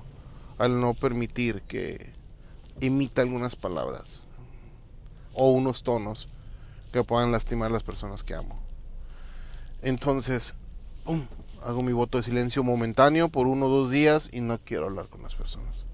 al 0.58 0.80
no 0.80 0.94
permitir 0.94 1.62
que 1.64 2.14
imita 2.80 3.22
algunas 3.22 3.56
palabras 3.56 4.26
o 5.34 5.52
unos 5.52 5.84
tonos 5.84 6.28
que 6.92 7.04
puedan 7.04 7.32
lastimar 7.32 7.70
a 7.70 7.74
las 7.74 7.84
personas 7.84 8.24
que 8.24 8.36
amo. 8.36 8.60
Entonces, 9.82 10.54
hago 11.64 11.82
mi 11.84 11.94
voto 11.94 12.18
de 12.18 12.24
silencio 12.24 12.64
momentáneo 12.64 13.30
por 13.30 13.48
uno 13.48 13.68
o 13.68 13.70
dos 13.70 13.92
días 13.92 14.30
y 14.32 14.42
no 14.42 14.60
quiero 14.60 14.88
hablar 14.88 15.08
con 15.08 15.24
las 15.24 15.36
personas. 15.36 15.86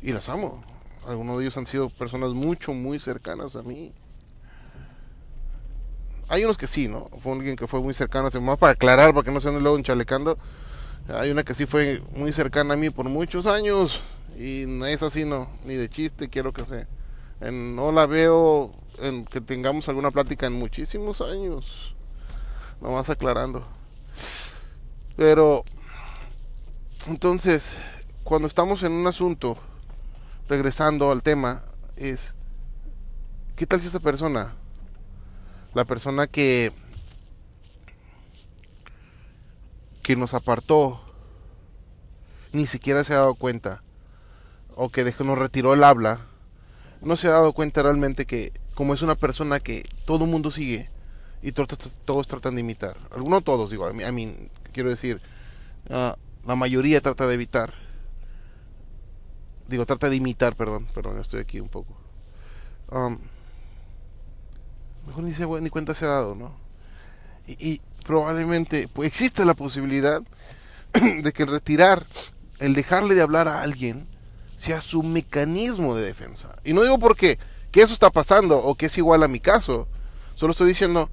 Y 0.00 0.12
las 0.12 0.28
amo, 0.28 0.62
algunos 1.06 1.38
de 1.38 1.44
ellos 1.44 1.56
han 1.56 1.66
sido 1.66 1.88
personas 1.88 2.30
mucho, 2.30 2.72
muy 2.72 2.98
cercanas 2.98 3.56
a 3.56 3.62
mí. 3.62 3.92
Hay 6.28 6.44
unos 6.44 6.56
que 6.56 6.66
sí, 6.66 6.88
¿no? 6.88 7.10
Fue 7.22 7.32
alguien 7.32 7.56
que 7.56 7.66
fue 7.66 7.80
muy 7.80 7.94
cercano, 7.94 8.30
más 8.40 8.58
para 8.58 8.72
aclarar, 8.72 9.12
para 9.12 9.24
que 9.24 9.32
no 9.32 9.40
se 9.40 9.48
anden 9.48 9.62
luego 9.62 9.76
enchalecando. 9.76 10.38
Hay 11.08 11.30
una 11.30 11.42
que 11.44 11.54
sí 11.54 11.66
fue 11.66 12.02
muy 12.14 12.32
cercana 12.32 12.74
a 12.74 12.76
mí 12.76 12.90
por 12.90 13.08
muchos 13.08 13.46
años. 13.46 14.00
Y 14.38 14.62
es 14.84 15.02
así, 15.02 15.24
no, 15.24 15.50
ni 15.64 15.74
de 15.74 15.90
chiste, 15.90 16.28
quiero 16.28 16.52
que 16.52 16.64
sea. 16.64 16.86
no 17.50 17.92
la 17.92 18.06
veo 18.06 18.70
en 19.00 19.24
que 19.24 19.40
tengamos 19.40 19.88
alguna 19.88 20.10
plática 20.10 20.46
en 20.46 20.54
muchísimos 20.54 21.20
años. 21.20 21.94
Nomás 22.80 23.10
aclarando. 23.10 23.66
Pero, 25.16 25.64
entonces, 27.08 27.76
cuando 28.24 28.48
estamos 28.48 28.82
en 28.84 28.92
un 28.92 29.06
asunto 29.06 29.58
regresando 30.48 31.10
al 31.10 31.22
tema, 31.22 31.64
es, 31.96 32.34
¿qué 33.56 33.66
tal 33.66 33.80
si 33.80 33.86
esta 33.86 34.00
persona, 34.00 34.54
la 35.74 35.84
persona 35.84 36.26
que, 36.26 36.72
que 40.02 40.16
nos 40.16 40.34
apartó, 40.34 41.00
ni 42.52 42.66
siquiera 42.66 43.04
se 43.04 43.14
ha 43.14 43.18
dado 43.18 43.34
cuenta, 43.34 43.82
o 44.74 44.90
que 44.90 45.04
dejó, 45.04 45.24
nos 45.24 45.38
retiró 45.38 45.74
el 45.74 45.84
habla, 45.84 46.20
no 47.00 47.16
se 47.16 47.28
ha 47.28 47.32
dado 47.32 47.52
cuenta 47.52 47.82
realmente 47.82 48.26
que 48.26 48.52
como 48.74 48.94
es 48.94 49.02
una 49.02 49.14
persona 49.14 49.60
que 49.60 49.84
todo 50.06 50.24
el 50.24 50.30
mundo 50.30 50.50
sigue 50.50 50.88
y 51.42 51.52
todos, 51.52 51.68
todos 52.04 52.26
tratan 52.26 52.54
de 52.54 52.62
imitar, 52.62 52.96
algunos 53.10 53.44
todos 53.44 53.70
digo, 53.70 53.86
a 53.86 53.92
mí, 53.92 54.48
quiero 54.72 54.90
decir, 54.90 55.20
ah, 55.90 56.16
la 56.46 56.56
mayoría 56.56 57.00
trata 57.00 57.26
de 57.26 57.34
evitar 57.34 57.81
digo, 59.72 59.86
trata 59.86 60.08
de 60.08 60.16
imitar, 60.16 60.54
perdón, 60.54 60.86
perdón, 60.94 61.18
estoy 61.18 61.40
aquí 61.40 61.58
un 61.58 61.68
poco. 61.68 61.96
Um, 62.90 63.18
mejor 65.06 65.24
ni, 65.24 65.34
se, 65.34 65.46
ni 65.46 65.70
cuenta 65.70 65.94
se 65.94 66.04
ha 66.04 66.08
dado, 66.08 66.34
¿no? 66.34 66.54
Y, 67.46 67.80
probablemente 68.04 68.88
pues, 68.92 69.06
existe 69.06 69.44
la 69.44 69.54
posibilidad 69.54 70.22
de 70.92 71.32
que 71.32 71.44
el 71.44 71.48
retirar, 71.48 72.04
el 72.58 72.74
dejarle 72.74 73.14
de 73.14 73.22
hablar 73.22 73.48
a 73.48 73.62
alguien, 73.62 74.06
sea 74.56 74.80
su 74.80 75.02
mecanismo 75.02 75.94
de 75.94 76.04
defensa. 76.04 76.54
Y 76.64 76.72
no 76.72 76.82
digo 76.82 76.98
porque 76.98 77.38
que 77.70 77.82
eso 77.82 77.94
está 77.94 78.10
pasando 78.10 78.58
o 78.58 78.74
que 78.74 78.86
es 78.86 78.98
igual 78.98 79.22
a 79.22 79.28
mi 79.28 79.40
caso. 79.40 79.88
Solo 80.34 80.50
estoy 80.50 80.68
diciendo 80.68 81.10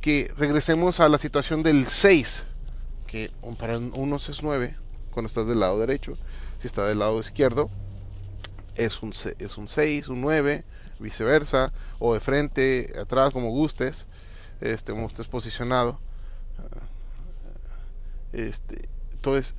que 0.00 0.32
regresemos 0.36 1.00
a 1.00 1.08
la 1.08 1.18
situación 1.18 1.62
del 1.62 1.86
6. 1.86 2.46
que 3.06 3.30
para 3.58 3.78
unos 3.78 4.28
es 4.28 4.42
9 4.42 4.74
cuando 5.10 5.28
estás 5.28 5.46
del 5.46 5.60
lado 5.60 5.78
derecho. 5.78 6.14
Si 6.60 6.66
está 6.66 6.86
del 6.86 7.00
lado 7.00 7.20
izquierdo, 7.20 7.70
es 8.78 9.02
un, 9.02 9.12
es 9.38 9.58
un 9.58 9.68
6, 9.68 10.08
un 10.08 10.20
9, 10.20 10.64
viceversa, 11.00 11.72
o 11.98 12.14
de 12.14 12.20
frente, 12.20 12.94
atrás, 12.98 13.32
como 13.32 13.50
gustes, 13.50 14.06
este, 14.60 14.92
como 14.92 15.08
estés 15.08 15.26
posicionado. 15.26 15.98
Este, 18.32 18.88
entonces, 19.12 19.54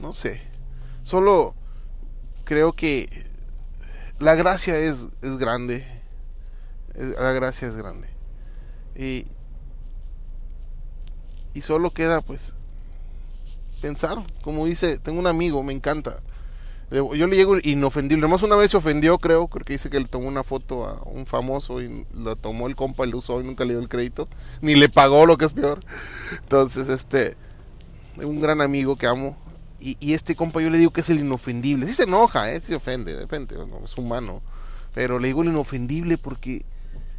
no 0.00 0.12
sé, 0.12 0.42
solo 1.04 1.54
creo 2.44 2.72
que 2.72 3.26
la 4.18 4.34
gracia 4.34 4.76
es, 4.78 5.08
es 5.22 5.38
grande, 5.38 5.86
la 6.94 7.32
gracia 7.32 7.68
es 7.68 7.76
grande. 7.76 8.08
Y, 8.96 9.26
y 11.54 11.62
solo 11.62 11.90
queda 11.90 12.22
pues 12.22 12.54
pensar, 13.80 14.18
como 14.42 14.66
dice, 14.66 14.98
tengo 14.98 15.18
un 15.20 15.26
amigo, 15.26 15.62
me 15.62 15.72
encanta. 15.72 16.18
Yo 16.90 17.26
le 17.26 17.36
llego 17.36 17.56
inofendible. 17.62 18.28
Más 18.28 18.42
una 18.42 18.54
vez 18.54 18.70
se 18.70 18.76
ofendió, 18.76 19.18
creo, 19.18 19.48
porque 19.48 19.72
dice 19.72 19.90
que 19.90 19.98
le 19.98 20.06
tomó 20.06 20.28
una 20.28 20.44
foto 20.44 20.86
a 20.86 21.02
un 21.04 21.26
famoso 21.26 21.82
y 21.82 22.06
la 22.14 22.36
tomó 22.36 22.68
el 22.68 22.76
compa 22.76 23.04
y 23.04 23.10
lo 23.10 23.18
usó 23.18 23.40
y 23.40 23.44
nunca 23.44 23.64
le 23.64 23.72
dio 23.72 23.80
el 23.80 23.88
crédito. 23.88 24.28
Ni 24.60 24.76
le 24.76 24.88
pagó, 24.88 25.26
lo 25.26 25.36
que 25.36 25.46
es 25.46 25.52
peor. 25.52 25.80
Entonces, 26.42 26.88
este, 26.88 27.36
un 28.18 28.40
gran 28.40 28.60
amigo 28.60 28.96
que 28.96 29.06
amo. 29.06 29.36
Y, 29.80 30.14
este 30.14 30.34
compa 30.34 30.60
yo 30.60 30.70
le 30.70 30.78
digo 30.78 30.92
que 30.92 31.00
es 31.00 31.10
el 31.10 31.18
inofendible. 31.18 31.86
Sí 31.86 31.94
se 31.94 32.04
enoja, 32.04 32.52
¿eh? 32.52 32.60
se 32.60 32.74
ofende, 32.74 33.14
depende, 33.14 33.56
es 33.84 33.98
humano. 33.98 34.40
Pero 34.94 35.18
le 35.18 35.28
digo 35.28 35.42
el 35.42 35.48
inofendible 35.48 36.18
porque 36.18 36.64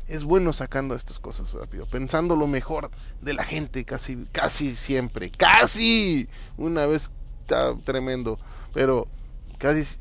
es 0.07 0.23
bueno 0.23 0.53
sacando 0.53 0.95
estas 0.95 1.19
cosas 1.19 1.53
rápido, 1.53 1.85
pensando 1.85 2.35
lo 2.35 2.47
mejor 2.47 2.89
de 3.21 3.33
la 3.33 3.43
gente 3.43 3.83
casi, 3.83 4.25
casi 4.31 4.75
siempre, 4.75 5.29
casi. 5.29 6.29
Una 6.57 6.85
vez 6.85 7.09
está 7.41 7.75
tremendo, 7.83 8.39
pero 8.73 9.07
casi 9.57 9.97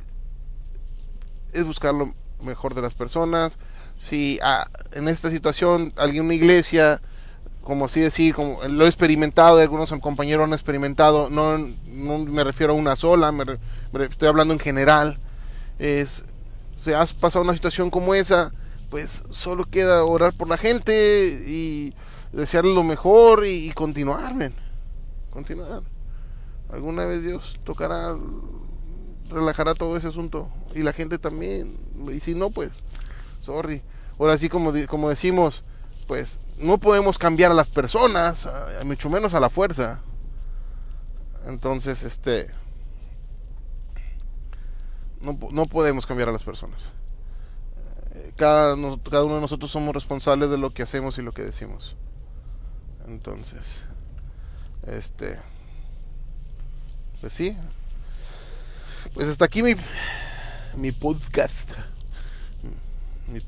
es 1.52 1.64
buscar 1.64 1.94
lo 1.94 2.14
mejor 2.42 2.74
de 2.74 2.82
las 2.82 2.94
personas. 2.94 3.58
Si 3.98 4.38
ah, 4.42 4.68
en 4.92 5.08
esta 5.08 5.30
situación 5.30 5.92
alguien 5.96 6.22
en 6.22 6.26
una 6.26 6.34
iglesia, 6.34 7.00
como 7.62 7.86
así 7.86 8.00
decir, 8.00 8.34
como 8.34 8.62
lo 8.64 8.84
he 8.84 8.88
experimentado, 8.88 9.58
algunos 9.58 9.92
compañeros 10.00 10.44
han 10.44 10.52
experimentado, 10.52 11.30
no, 11.30 11.58
me 11.88 12.44
refiero 12.44 12.74
a 12.74 12.76
una 12.76 12.94
sola, 12.94 13.32
me, 13.32 13.44
estoy 14.08 14.28
hablando 14.28 14.54
en 14.54 14.60
general, 14.60 15.18
es, 15.78 16.24
se 16.76 16.94
has 16.94 17.12
pasado 17.12 17.44
una 17.44 17.54
situación 17.54 17.90
como 17.90 18.14
esa, 18.14 18.52
pues 18.90 19.24
solo 19.30 19.64
queda 19.64 20.04
orar 20.04 20.32
por 20.32 20.48
la 20.48 20.56
gente 20.56 21.44
y 21.46 21.92
desearle 22.32 22.74
lo 22.74 22.82
mejor 22.82 23.44
y, 23.44 23.70
continuar, 23.72 24.34
continuar. 25.30 25.82
Alguna 26.70 27.06
vez 27.06 27.22
Dios 27.22 27.58
tocará, 27.64 28.14
relajará 29.30 29.74
todo 29.74 29.96
ese 29.96 30.08
asunto 30.08 30.50
y 30.74 30.82
la 30.82 30.92
gente 30.92 31.18
también. 31.18 31.76
Y 32.12 32.20
si 32.20 32.34
no, 32.34 32.50
pues, 32.50 32.82
sorry. 33.40 33.82
Ahora 34.18 34.38
sí, 34.38 34.48
como, 34.48 34.72
como 34.88 35.08
decimos, 35.08 35.64
pues 36.06 36.40
no 36.58 36.78
podemos 36.78 37.18
cambiar 37.18 37.50
a 37.50 37.54
las 37.54 37.68
personas, 37.68 38.48
mucho 38.84 39.10
menos 39.10 39.34
a 39.34 39.40
la 39.40 39.50
fuerza. 39.50 40.00
Entonces, 41.46 42.02
este, 42.02 42.48
no, 45.20 45.38
no 45.52 45.66
podemos 45.66 46.06
cambiar 46.06 46.28
a 46.28 46.32
las 46.32 46.42
personas 46.42 46.92
cada, 48.36 48.76
cada 49.10 49.24
uno 49.24 49.36
de 49.36 49.40
nosotros 49.40 49.70
somos 49.70 49.94
responsables 49.94 50.50
de 50.50 50.58
lo 50.58 50.70
que 50.70 50.82
hacemos 50.82 51.18
y 51.18 51.22
lo 51.22 51.32
que 51.32 51.42
decimos. 51.42 51.96
Entonces, 53.08 53.86
este, 54.86 55.38
pues 57.20 57.32
sí, 57.32 57.56
pues 59.14 59.28
hasta 59.28 59.44
aquí 59.44 59.62
mi, 59.62 59.74
mi 60.76 60.92
podcast, 60.92 61.72
mi, 63.28 63.40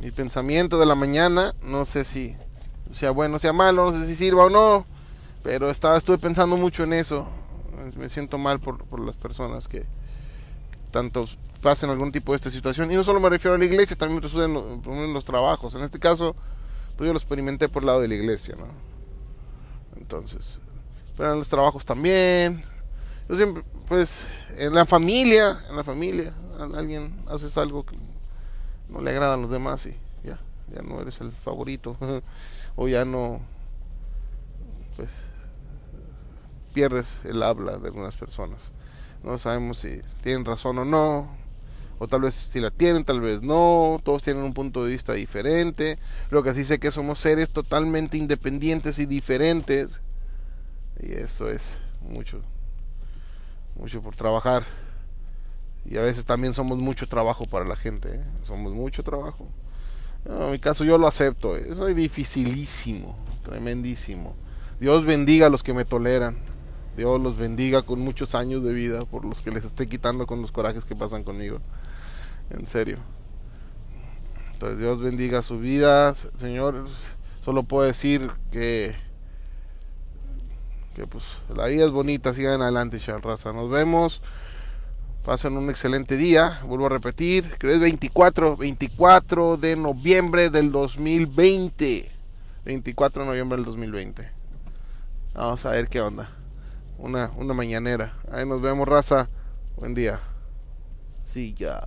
mi 0.00 0.10
pensamiento 0.10 0.78
de 0.78 0.86
la 0.86 0.94
mañana. 0.94 1.54
No 1.62 1.84
sé 1.84 2.04
si 2.04 2.36
sea 2.94 3.10
bueno, 3.10 3.38
sea 3.38 3.52
malo, 3.52 3.90
no 3.90 4.00
sé 4.00 4.06
si 4.06 4.16
sirva 4.16 4.44
o 4.44 4.50
no, 4.50 4.86
pero 5.42 5.70
estaba, 5.70 5.98
estuve 5.98 6.18
pensando 6.18 6.56
mucho 6.56 6.84
en 6.84 6.92
eso. 6.92 7.28
Me 7.96 8.08
siento 8.08 8.38
mal 8.38 8.58
por, 8.58 8.84
por 8.84 9.00
las 9.00 9.16
personas 9.16 9.68
que 9.68 9.84
tantos 10.96 11.36
pasen 11.60 11.90
algún 11.90 12.10
tipo 12.10 12.32
de 12.32 12.36
esta 12.36 12.48
situación. 12.48 12.90
Y 12.90 12.94
no 12.94 13.04
solo 13.04 13.20
me 13.20 13.28
refiero 13.28 13.54
a 13.54 13.58
la 13.58 13.66
iglesia, 13.66 13.98
también 13.98 14.22
me 14.22 14.28
sucede 14.28 14.46
en, 14.46 15.12
los 15.12 15.26
trabajos. 15.26 15.74
En 15.74 15.82
este 15.82 15.98
caso, 15.98 16.34
pues 16.96 17.06
yo 17.06 17.12
lo 17.12 17.18
experimenté 17.18 17.68
por 17.68 17.82
el 17.82 17.86
lado 17.88 18.00
de 18.00 18.08
la 18.08 18.14
iglesia, 18.14 18.54
¿no? 18.56 18.64
Entonces, 20.00 20.58
pero 21.14 21.32
en 21.32 21.38
los 21.38 21.50
trabajos 21.50 21.84
también. 21.84 22.64
Yo 23.28 23.36
siempre, 23.36 23.62
pues, 23.88 24.26
en 24.56 24.72
la 24.72 24.86
familia, 24.86 25.62
en 25.68 25.76
la 25.76 25.84
familia, 25.84 26.32
alguien 26.74 27.14
haces 27.28 27.58
algo 27.58 27.84
que 27.84 27.96
no 28.88 29.02
le 29.02 29.10
agrada 29.10 29.34
a 29.34 29.36
los 29.36 29.50
demás 29.50 29.84
y 29.84 29.94
ya, 30.24 30.38
ya 30.72 30.80
no 30.80 30.98
eres 31.02 31.20
el 31.20 31.30
favorito. 31.30 31.94
o 32.76 32.88
ya 32.88 33.04
no, 33.04 33.42
pues, 34.96 35.10
pierdes 36.72 37.20
el 37.24 37.42
habla 37.42 37.76
de 37.76 37.88
algunas 37.88 38.16
personas. 38.16 38.72
No 39.26 39.38
sabemos 39.38 39.78
si 39.78 40.00
tienen 40.22 40.44
razón 40.44 40.78
o 40.78 40.84
no, 40.84 41.28
o 41.98 42.06
tal 42.06 42.20
vez 42.20 42.32
si 42.32 42.60
la 42.60 42.70
tienen, 42.70 43.04
tal 43.04 43.20
vez 43.20 43.42
no, 43.42 44.00
todos 44.04 44.22
tienen 44.22 44.44
un 44.44 44.54
punto 44.54 44.84
de 44.84 44.92
vista 44.92 45.14
diferente, 45.14 45.98
lo 46.30 46.44
que 46.44 46.54
sí 46.54 46.64
sé 46.64 46.78
que 46.78 46.92
somos 46.92 47.18
seres 47.18 47.50
totalmente 47.50 48.16
independientes 48.16 49.00
y 49.00 49.06
diferentes, 49.06 50.00
y 51.00 51.12
eso 51.14 51.50
es 51.50 51.78
mucho, 52.08 52.40
mucho 53.74 54.00
por 54.00 54.14
trabajar, 54.14 54.64
y 55.84 55.96
a 55.96 56.02
veces 56.02 56.24
también 56.24 56.54
somos 56.54 56.78
mucho 56.78 57.08
trabajo 57.08 57.46
para 57.46 57.64
la 57.64 57.76
gente, 57.76 58.14
¿eh? 58.14 58.24
somos 58.46 58.74
mucho 58.74 59.02
trabajo. 59.02 59.48
en 60.24 60.52
mi 60.52 60.60
caso 60.60 60.84
yo 60.84 60.98
lo 60.98 61.08
acepto, 61.08 61.56
¿eh? 61.56 61.74
soy 61.74 61.94
dificilísimo, 61.94 63.18
tremendísimo. 63.42 64.36
Dios 64.78 65.04
bendiga 65.04 65.48
a 65.48 65.50
los 65.50 65.64
que 65.64 65.74
me 65.74 65.84
toleran. 65.84 66.36
Dios 66.96 67.20
los 67.20 67.36
bendiga 67.36 67.82
con 67.82 68.00
muchos 68.00 68.34
años 68.34 68.62
de 68.62 68.72
vida 68.72 69.04
por 69.04 69.24
los 69.24 69.42
que 69.42 69.50
les 69.50 69.64
esté 69.64 69.86
quitando 69.86 70.26
con 70.26 70.40
los 70.40 70.50
corajes 70.50 70.84
que 70.84 70.96
pasan 70.96 71.24
conmigo. 71.24 71.58
En 72.50 72.66
serio. 72.66 72.98
Entonces 74.54 74.78
Dios 74.78 75.00
bendiga 75.00 75.42
su 75.42 75.58
vida, 75.58 76.14
Señor. 76.14 76.86
Solo 77.42 77.62
puedo 77.64 77.86
decir 77.86 78.30
que 78.50 78.94
que 80.96 81.06
pues 81.06 81.24
la 81.54 81.66
vida 81.66 81.84
es 81.84 81.90
bonita, 81.90 82.32
sigan 82.32 82.62
adelante, 82.62 82.98
raza. 83.22 83.52
Nos 83.52 83.70
vemos. 83.70 84.22
Pasen 85.26 85.56
un 85.58 85.68
excelente 85.68 86.16
día. 86.16 86.58
Vuelvo 86.64 86.86
a 86.86 86.88
repetir, 86.88 87.56
que 87.58 87.70
es 87.70 87.80
24, 87.80 88.56
24 88.56 89.58
de 89.58 89.76
noviembre 89.76 90.48
del 90.48 90.72
2020. 90.72 92.08
24 92.64 93.22
de 93.22 93.28
noviembre 93.28 93.56
del 93.58 93.66
2020. 93.66 94.26
Vamos 95.34 95.66
a 95.66 95.72
ver 95.72 95.88
qué 95.88 96.00
onda. 96.00 96.35
Una, 96.98 97.30
una 97.36 97.54
mañanera. 97.54 98.14
Ahí 98.30 98.46
nos 98.46 98.60
vemos, 98.60 98.88
raza. 98.88 99.28
Buen 99.76 99.94
día. 99.94 100.20
Sí, 101.24 101.54
ya. 101.54 101.86